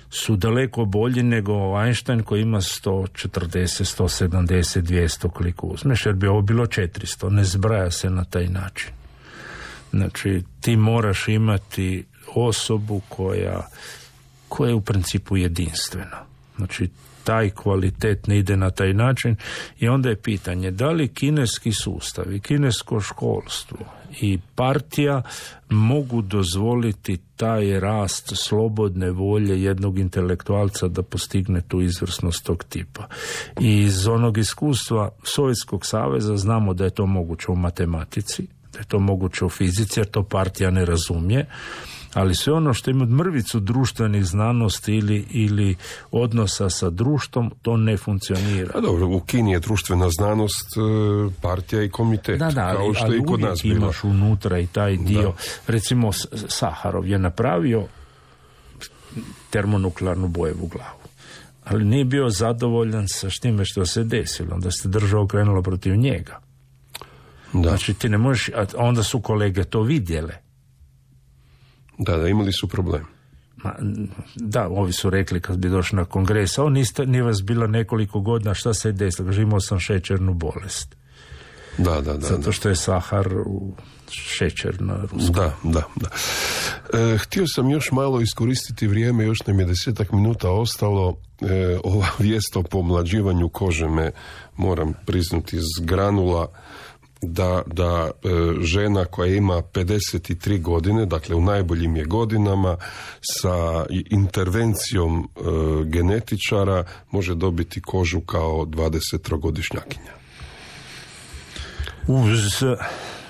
[0.09, 6.41] su daleko bolji nego Einstein koji ima 140, 170, 200 koliko uzmeš, jer bi ovo
[6.41, 8.89] bilo 400, ne zbraja se na taj način.
[9.91, 12.05] Znači, ti moraš imati
[12.35, 13.67] osobu koja,
[14.47, 16.25] koja je u principu jedinstvena.
[16.57, 16.89] Znači,
[17.27, 19.35] taj kvalitet ne ide na taj način
[19.79, 23.77] i onda je pitanje da li kineski sustav i kinesko školstvo
[24.21, 25.21] i partija
[25.69, 33.07] mogu dozvoliti taj rast slobodne volje jednog intelektualca da postigne tu izvrsnost tog tipa.
[33.59, 38.85] I iz onog iskustva Sovjetskog saveza znamo da je to moguće u matematici, da je
[38.85, 41.45] to moguće u fizici, jer to partija ne razumije
[42.13, 45.75] ali sve ono što ima mrvicu društvenih znanosti ili, ili
[46.11, 48.71] odnosa sa društvom, to ne funkcionira.
[48.75, 53.05] A dobro, u Kini je društvena znanost e, partija i komitet, da, da, kao što
[53.05, 53.75] ali i kod nas bilo.
[53.75, 55.33] imaš unutra i taj dio.
[55.67, 56.11] Recimo,
[56.47, 57.83] Saharov je napravio
[59.49, 60.97] termonuklearnu bojevu glavu
[61.69, 66.39] ali nije bio zadovoljan sa štime što se desilo, onda se država okrenula protiv njega.
[67.53, 67.69] Da.
[67.69, 70.46] Znači ti ne možeš, a onda su kolege to vidjele.
[71.97, 73.05] Da, da, imali su problem.
[73.63, 73.75] Ma,
[74.35, 78.19] da, ovi su rekli kad bi došli na kongres, a niste, nije vas bilo nekoliko
[78.19, 79.27] godina, šta se je desilo?
[79.27, 80.95] Kaže, imao sam šećernu bolest.
[81.77, 82.27] Da, da, da.
[82.27, 83.73] Zato što je sahar u
[84.11, 85.33] šećer na ruskom.
[85.33, 86.09] Da, da, da.
[86.99, 91.17] E, htio sam još malo iskoristiti vrijeme, još nam je desetak minuta ostalo.
[91.41, 94.11] E, ova vijest o pomlađivanju kože me,
[94.55, 96.47] moram priznati, zgranula
[97.21, 98.29] da, da e,
[98.61, 102.77] žena koja ima 53 godine, dakle u najboljim je godinama,
[103.21, 105.41] sa intervencijom e,
[105.85, 110.11] genetičara može dobiti kožu kao 20-godišnjakinja.
[112.07, 112.63] Uz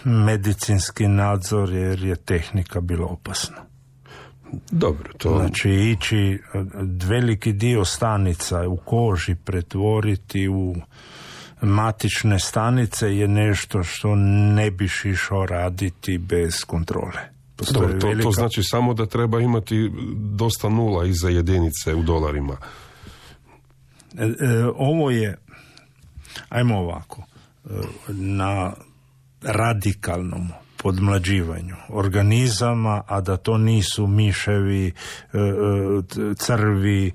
[0.04, 3.68] medicinski nadzor jer je tehnika bila opasna.
[4.72, 5.38] Dobro, to...
[5.40, 6.40] Znači ići e,
[7.06, 10.76] veliki dio stanica u koži pretvoriti u
[11.62, 14.16] matične stanice je nešto što
[14.56, 17.38] ne biš išao raditi bez kontrole.
[17.74, 22.58] Dobro, to, to znači samo da treba imati dosta nula iza jedinice u dolarima.
[24.18, 25.38] E, e, ovo je,
[26.50, 27.24] ajmo ovako,
[28.08, 28.74] na
[29.42, 34.92] radikalnom podmlađivanju organizama, a da to nisu miševi, e,
[35.38, 37.12] e, crvi, e,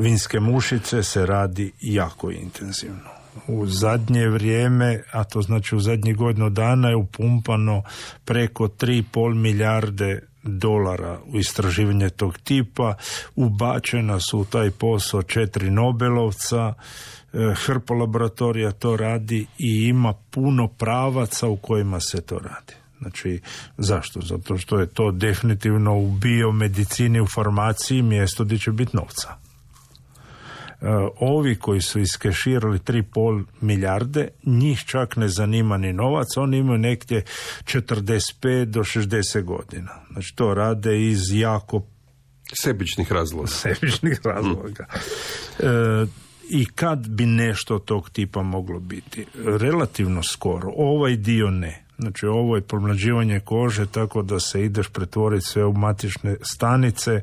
[0.00, 3.19] vinske mušice, se radi jako intenzivno.
[3.46, 7.82] U zadnje vrijeme, a to znači u zadnjih godinu dana je upumpano
[8.24, 12.94] preko 3,5 milijarde dolara u istraživanje tog tipa,
[13.36, 16.74] ubačena su u taj posao četiri Nobelovca,
[17.32, 22.74] E, hrpa laboratorija to radi i ima puno pravaca u kojima se to radi.
[22.98, 23.40] Znači,
[23.78, 24.20] zašto?
[24.20, 29.36] Zato što je to definitivno u biomedicini, u farmaciji mjesto gdje će biti novca.
[30.82, 30.86] E,
[31.20, 37.24] ovi koji su iskeširali 3,5 milijarde, njih čak ne zanima ni novac, oni imaju negdje
[37.64, 39.90] 45 do 60 godina.
[40.12, 41.82] Znači, to rade iz jako
[42.52, 43.48] Sebičnih razloga.
[43.62, 44.86] Sebičnih razloga.
[45.58, 46.06] E,
[46.50, 49.26] i kad bi nešto tog tipa moglo biti?
[49.44, 50.72] Relativno skoro.
[50.76, 51.84] Ovaj dio ne.
[51.98, 57.22] Znači ovo je pomlađivanje kože tako da se ideš pretvoriti sve u matične stanice,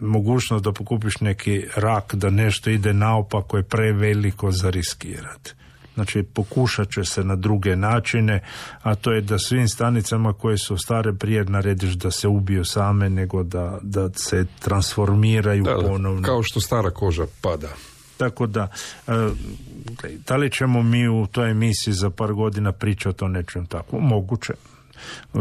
[0.00, 5.54] mogućnost da pokupiš neki rak, da nešto ide naopako je preveliko za riskirati.
[5.94, 8.42] Znači pokušat će se na druge načine,
[8.82, 13.10] a to je da svim stanicama koje su stare prije narediš da se ubiju same,
[13.10, 16.22] nego da, da se transformiraju ponovno.
[16.22, 17.68] Kao što stara koža pada.
[18.16, 18.68] Tako da,
[19.06, 19.12] e,
[20.26, 24.00] da li ćemo mi u toj emisiji za par godina pričati o nečem tako?
[24.00, 24.54] Moguće.
[25.34, 25.38] E,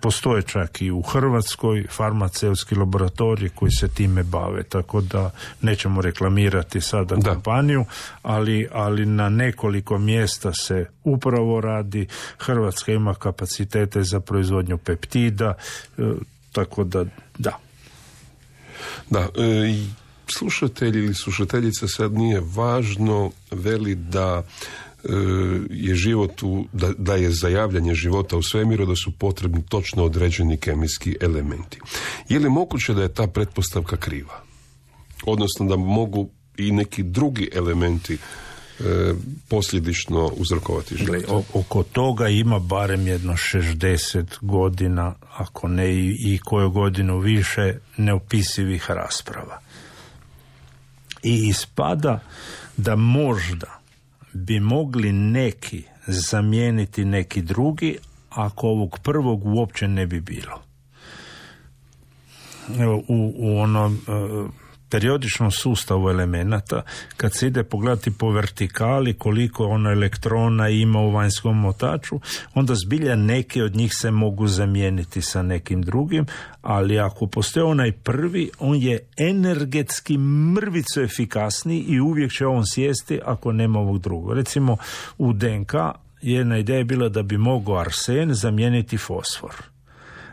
[0.00, 5.30] postoje čak i u Hrvatskoj farmaceutski laboratoriji koji se time bave, tako da
[5.62, 7.32] nećemo reklamirati sada da.
[7.32, 7.84] kompaniju,
[8.22, 12.06] ali, ali na nekoliko mjesta se upravo radi.
[12.38, 15.54] Hrvatska ima kapacitete za proizvodnju peptida,
[15.98, 16.02] e,
[16.52, 17.04] tako da
[17.38, 17.58] da.
[19.10, 19.28] Da,
[20.26, 24.83] slušatelj ili slušateljica sad nije važno veli da e,
[25.70, 30.04] je život u, da, da je za javljanje života u svemiru da su potrebni točno
[30.04, 31.78] određeni kemijski elementi.
[32.28, 34.42] Je li moguće da je ta pretpostavka kriva?
[35.26, 39.14] Odnosno da mogu i neki drugi elementi e,
[39.48, 41.46] posljedično uzrokovati život.
[41.52, 48.90] oko toga ima barem jedno 60 godina, ako ne i, i koju godinu više, neopisivih
[48.90, 49.60] rasprava
[51.24, 52.20] i ispada
[52.76, 53.80] da možda
[54.34, 57.96] bi mogli neki zamijeniti neki drugi
[58.30, 60.62] ako ovog prvog uopće ne bi bilo.
[63.08, 64.00] u, u onom
[64.88, 66.82] periodičnom sustavu elemenata,
[67.16, 72.20] kad se ide pogledati po vertikali koliko ono elektrona ima u vanjskom motaču,
[72.54, 76.26] onda zbilja neke od njih se mogu zamijeniti sa nekim drugim,
[76.62, 83.20] ali ako postoji onaj prvi, on je energetski mrvico efikasniji i uvijek će on sjesti
[83.24, 84.32] ako nema ovog drugog.
[84.32, 84.76] Recimo
[85.18, 85.72] u DNK
[86.22, 89.54] jedna ideja je bila da bi mogao arsen zamijeniti fosfor.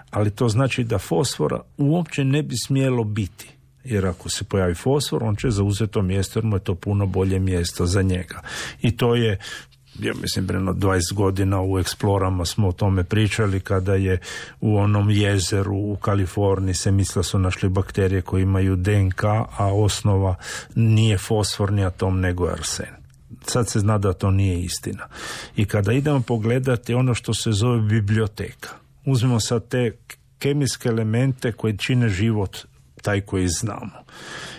[0.10, 5.24] Ali to znači da fosfora uopće ne bi smjelo biti jer ako se pojavi fosfor,
[5.24, 8.42] on će zauzeti to mjesto jer mu je to puno bolje mjesto za njega.
[8.82, 9.40] I to je
[10.00, 14.20] ja mislim preno 20 godina u eksplorama smo o tome pričali kada je
[14.62, 19.24] u onom jezeru u Kaliforniji se misle su našli bakterije koje imaju DNK,
[19.58, 20.36] a osnova
[20.76, 23.02] nije fosforni atom nego arsen.
[23.46, 25.08] Sad se zna da to nije istina.
[25.56, 28.70] I kada idemo pogledati ono što se zove biblioteka,
[29.06, 29.92] uzmemo sad te
[30.40, 32.58] kemijske elemente koje čine život
[33.02, 34.04] taj koji znamo.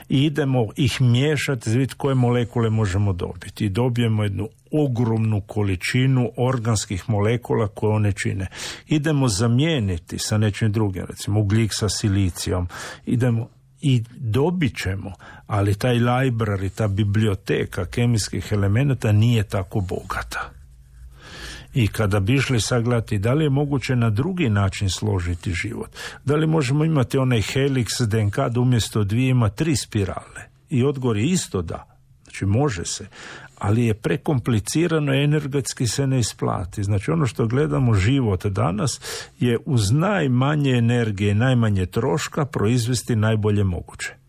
[0.09, 3.65] I idemo ih miješati, vidjeti koje molekule možemo dobiti.
[3.65, 8.47] I dobijemo jednu ogromnu količinu organskih molekula koje one čine.
[8.87, 12.69] Idemo zamijeniti sa nečim drugim, recimo ugljik sa silicijom.
[13.07, 13.49] Idemo
[13.81, 15.13] i dobit ćemo,
[15.47, 20.62] ali taj library, ta biblioteka kemijskih elemenata nije tako bogata.
[21.75, 25.91] I kada bi išli sagledati da li je moguće na drugi način složiti život,
[26.25, 31.17] da li možemo imati onaj helix DNK da umjesto dvije ima tri spirale i odgovor
[31.17, 31.89] je isto da.
[32.23, 33.07] Znači može se,
[33.59, 36.85] ali je prekomplicirano energetski se ne isplati.
[36.85, 39.01] Znači ono što gledamo život danas
[39.39, 44.22] je uz najmanje energije najmanje troška proizvesti najbolje moguće.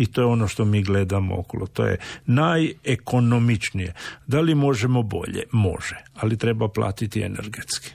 [0.00, 1.66] I to je ono što mi gledamo okolo.
[1.66, 1.96] To je
[2.26, 3.94] najekonomičnije.
[4.26, 5.42] Da li možemo bolje?
[5.52, 7.90] Može, ali treba platiti energetski.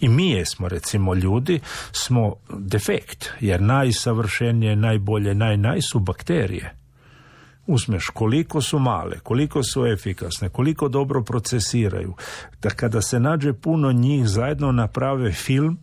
[0.00, 1.60] I mi jesmo, recimo, ljudi,
[1.92, 6.74] smo defekt, jer najsavršenije, najbolje, naj, naj su bakterije
[7.66, 12.14] uzmeš koliko su male, koliko su efikasne, koliko dobro procesiraju,
[12.62, 15.78] da kada se nađe puno njih zajedno naprave film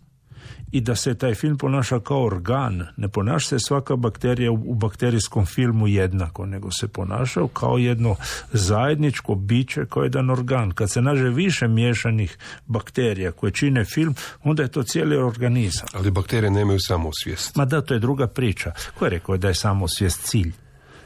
[0.71, 2.87] i da se taj film ponaša kao organ.
[2.97, 8.15] Ne ponaša se svaka bakterija u bakterijskom filmu jednako, nego se ponaša kao jedno
[8.51, 10.71] zajedničko biće, kao jedan organ.
[10.71, 15.87] Kad se nađe više miješanih bakterija koje čine film, onda je to cijeli organizam.
[15.93, 17.55] Ali bakterije nemaju samosvijest.
[17.55, 18.71] Ma da, to je druga priča.
[18.99, 20.53] Ko je rekao da je samosvijest cilj?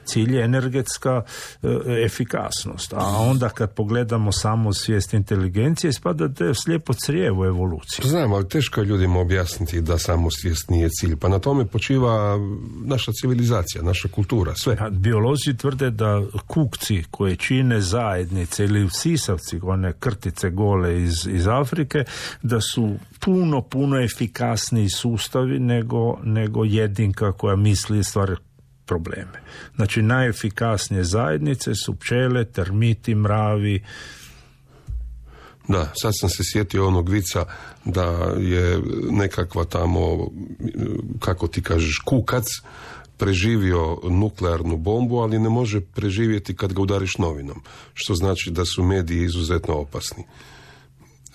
[0.09, 1.21] Cilj je energetska
[1.63, 1.67] e,
[2.05, 2.93] efikasnost.
[2.93, 8.09] A onda kad pogledamo samo svijest inteligencije, spada da je slijepo crijevo evolucije.
[8.09, 11.15] Znam, ali teško je ljudima objasniti da samo svijest nije cilj.
[11.15, 12.37] Pa na tome počiva
[12.85, 14.77] naša civilizacija, naša kultura, sve.
[14.79, 21.47] A biolozi tvrde da kukci koje čine zajednice ili sisavci, one krtice gole iz, iz
[21.47, 22.03] Afrike,
[22.41, 28.35] da su puno, puno efikasniji sustavi nego, nego jedinka koja misli stvari
[28.89, 29.39] probleme.
[29.75, 33.83] Znači najefikasnije zajednice su pčele, termiti, mravi.
[35.67, 37.45] Da, sad sam se sjetio onog vica
[37.85, 38.81] da je
[39.11, 40.29] nekakva tamo,
[41.19, 42.45] kako ti kažeš, kukac
[43.17, 47.61] preživio nuklearnu bombu, ali ne može preživjeti kad ga udariš novinom,
[47.93, 50.23] što znači da su mediji izuzetno opasni.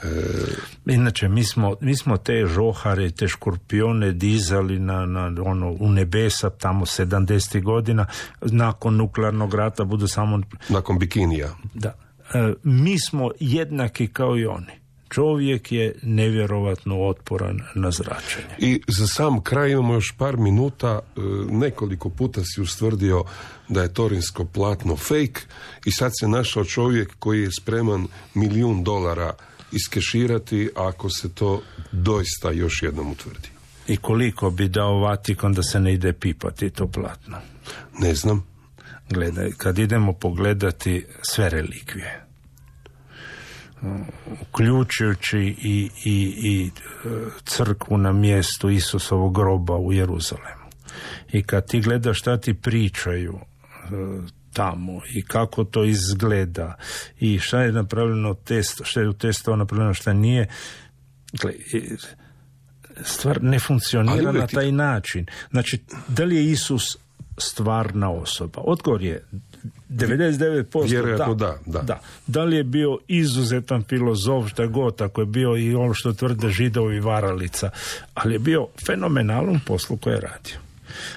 [0.05, 0.93] E...
[0.93, 6.51] Inače, mi smo, mi smo te žohare, te škorpione dizali na, na ono, u nebesa
[6.51, 7.63] tamo 70.
[7.63, 8.07] godina,
[8.41, 10.41] nakon nuklearnog rata budu samo...
[10.69, 11.55] Nakon bikinija.
[11.75, 11.95] Da.
[12.35, 14.85] E, mi smo jednaki kao i oni.
[15.09, 18.55] Čovjek je nevjerovatno otporan na zračenje.
[18.59, 23.25] I za sam kraj imamo još par minuta, e, nekoliko puta si ustvrdio
[23.69, 25.41] da je torinsko platno fake
[25.85, 29.33] i sad se našao čovjek koji je spreman milijun dolara
[29.75, 31.63] iskeširati ako se to
[31.93, 33.49] doista još jednom utvrdi.
[33.89, 37.39] I koliko bi dao Vatikon da se ne ide pipati to platno?
[37.99, 38.47] Ne znam.
[39.11, 42.25] Gledaj, kad idemo pogledati sve relikvije,
[44.41, 47.09] uključujući i, i, i e,
[47.45, 50.65] crkvu na mjestu Isusovog groba u Jeruzalemu.
[51.33, 53.89] I kad ti gledaš šta ti pričaju e,
[54.55, 56.75] tamo i kako to izgleda
[57.21, 60.49] i šta je napravljeno test, šta je u testu napravljeno, šta nije.
[61.33, 61.53] Dakle,
[63.05, 65.27] stvar ne funkcionira na taj način.
[65.51, 66.97] Znači, da li je Isus
[67.39, 68.61] stvarna osoba?
[68.65, 69.25] Odgovor je
[69.89, 72.01] 99% Vjerojatno da, da, da.
[72.27, 76.51] Da li je bio izuzetan filozof, šta god, ako je bio i ono što tvrde
[76.51, 77.71] židovi varalica,
[78.15, 80.57] ali je bio fenomenalan poslu koje je radio.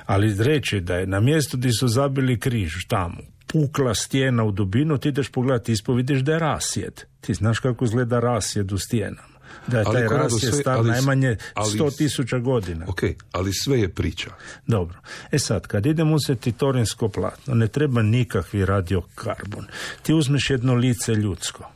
[0.06, 3.18] Ali reći da je na mjestu gdje su zabili križ tamo,
[3.48, 7.02] pukla stijena u dubinu, ti ideš pogledati ispo, vidiš da je rasjed.
[7.22, 9.38] Ti znaš kako izgleda rasjed u stijenama.
[9.68, 11.38] Da je taj rasjed star najmanje
[11.74, 12.86] sto tisuća godina.
[12.88, 13.02] Ok,
[13.32, 14.30] ali sve je priča.
[14.68, 14.98] Dobro.
[15.32, 19.66] E sad, kad idemo uzeti torinsko platno, ne treba nikakvi radiokarbon.
[20.04, 21.72] Ti uzmeš jedno lice ljudsko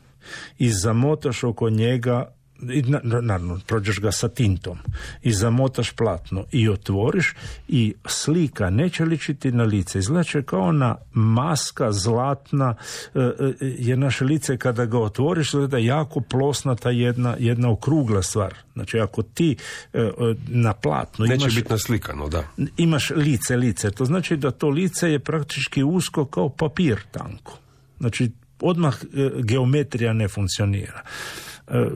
[0.58, 2.34] i zamotaš oko njega
[2.70, 4.78] i naravno prođeš ga sa tintom.
[5.22, 7.34] I zamotaš platno i otvoriš
[7.68, 10.00] i slika neće ličiti na lice.
[10.00, 12.76] Izgledat kao ona maska zlatna
[13.16, 18.54] e, e, je naše lice kada ga otvoriš gleda jako plosnata jedna, jedna okrugla stvar.
[18.74, 19.56] Znači ako ti
[19.94, 20.12] e,
[20.48, 22.44] na platnu neće imaš, biti naslikano da.
[22.78, 27.58] imaš lice lice to znači da to lice je praktički usko kao papir tanko.
[28.00, 28.98] Znači odmah
[29.44, 31.04] geometrija ne funkcionira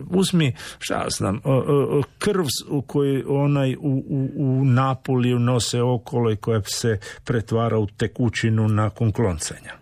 [0.09, 1.41] uzmi, šta znam,
[2.19, 7.87] krv u kojoj onaj u, u, u Napoliju nose okolo i koja se pretvara u
[7.87, 9.73] tekućinu nakon kloncanja.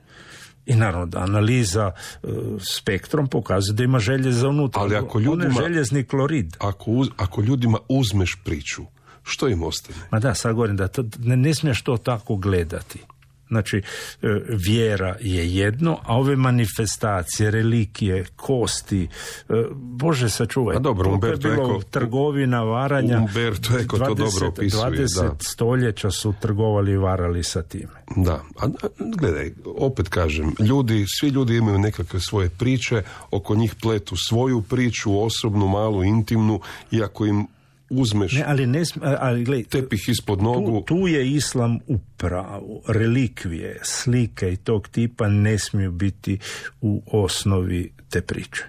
[0.66, 2.28] I naravno da analiza e,
[2.60, 4.82] spektrom pokazuje da ima željeza unutra.
[4.82, 6.56] Ali ako ljudima, željezni klorid.
[6.60, 8.84] Ako, ako ljudima uzmeš priču,
[9.24, 10.00] što im ostane?
[10.12, 13.00] Ma da, sad govorim da to, ne, ne smiješ to tako gledati.
[13.54, 13.82] Znači, e,
[14.68, 19.08] vjera je jedno, a ove manifestacije, relikije, kosti,
[19.50, 20.76] e, Bože sačuvaj.
[20.76, 23.18] A dobro, Umberto je bilo trgovina, varanja.
[23.18, 24.92] Umberto Eko to dobro opisuje.
[24.92, 25.36] 20 da.
[25.40, 27.94] stoljeća su trgovali i varali sa time.
[28.16, 34.16] Da, a gledaj, opet kažem, ljudi, svi ljudi imaju nekakve svoje priče, oko njih pletu
[34.30, 36.60] svoju priču, osobnu, malu, intimnu,
[36.92, 37.48] i ako im
[37.90, 40.84] uzmeš ne, ali ne, ali, gledaj, tepih ispod nogu...
[40.88, 42.82] Tu, tu je islam u pravu.
[42.88, 46.40] Relikvije, slike i tog tipa ne smiju biti
[46.82, 48.64] u osnovi te priče.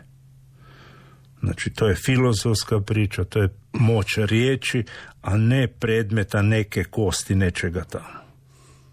[1.40, 4.84] Znači, to je filozofska priča, to je moć riječi,
[5.22, 8.24] a ne predmeta neke kosti nečega tamo.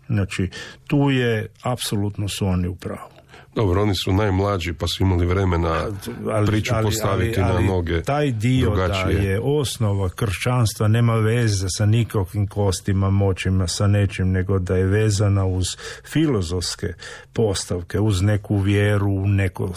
[0.08, 0.50] Znači,
[0.88, 3.21] tu je, apsolutno su oni u pravu.
[3.56, 5.88] Dobro, oni su najmlađi pa su imali vremena
[6.32, 9.16] ali, priču ali, postaviti ali, na noge Taj dio drugačije.
[9.16, 14.86] da je osnova kršćanstva nema veze sa nikakvim kostima, moćima, sa nečim, nego da je
[14.86, 15.78] vezana uz
[16.12, 16.94] filozofske
[17.34, 19.74] postavke, uz neku vjeru, neko,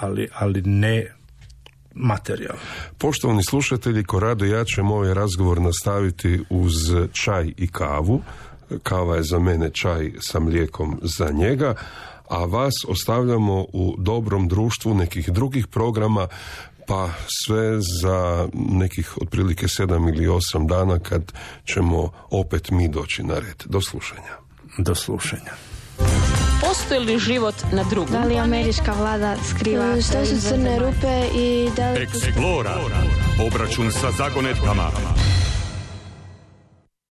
[0.00, 1.14] ali, ali ne
[1.94, 2.56] materijal.
[2.98, 6.74] Poštovani slušatelji, ko rado ja ćemo ovaj razgovor nastaviti uz
[7.12, 8.22] čaj i kavu.
[8.82, 11.74] Kava je za mene čaj sa mlijekom za njega
[12.30, 16.28] a vas ostavljamo u dobrom društvu nekih drugih programa
[16.86, 17.10] pa
[17.44, 21.32] sve za nekih otprilike sedam ili osam dana kad
[21.64, 23.62] ćemo opet mi doći na red.
[23.64, 24.34] Do slušanja.
[24.78, 25.52] Do slušanja.
[26.60, 28.12] Postoji li život na drugom?
[28.12, 30.00] Da li američka vlada skriva?
[30.02, 32.02] Što su crne rupe i da li...
[32.02, 32.76] Eksplora.
[33.46, 34.90] Obračun sa zagonetkama.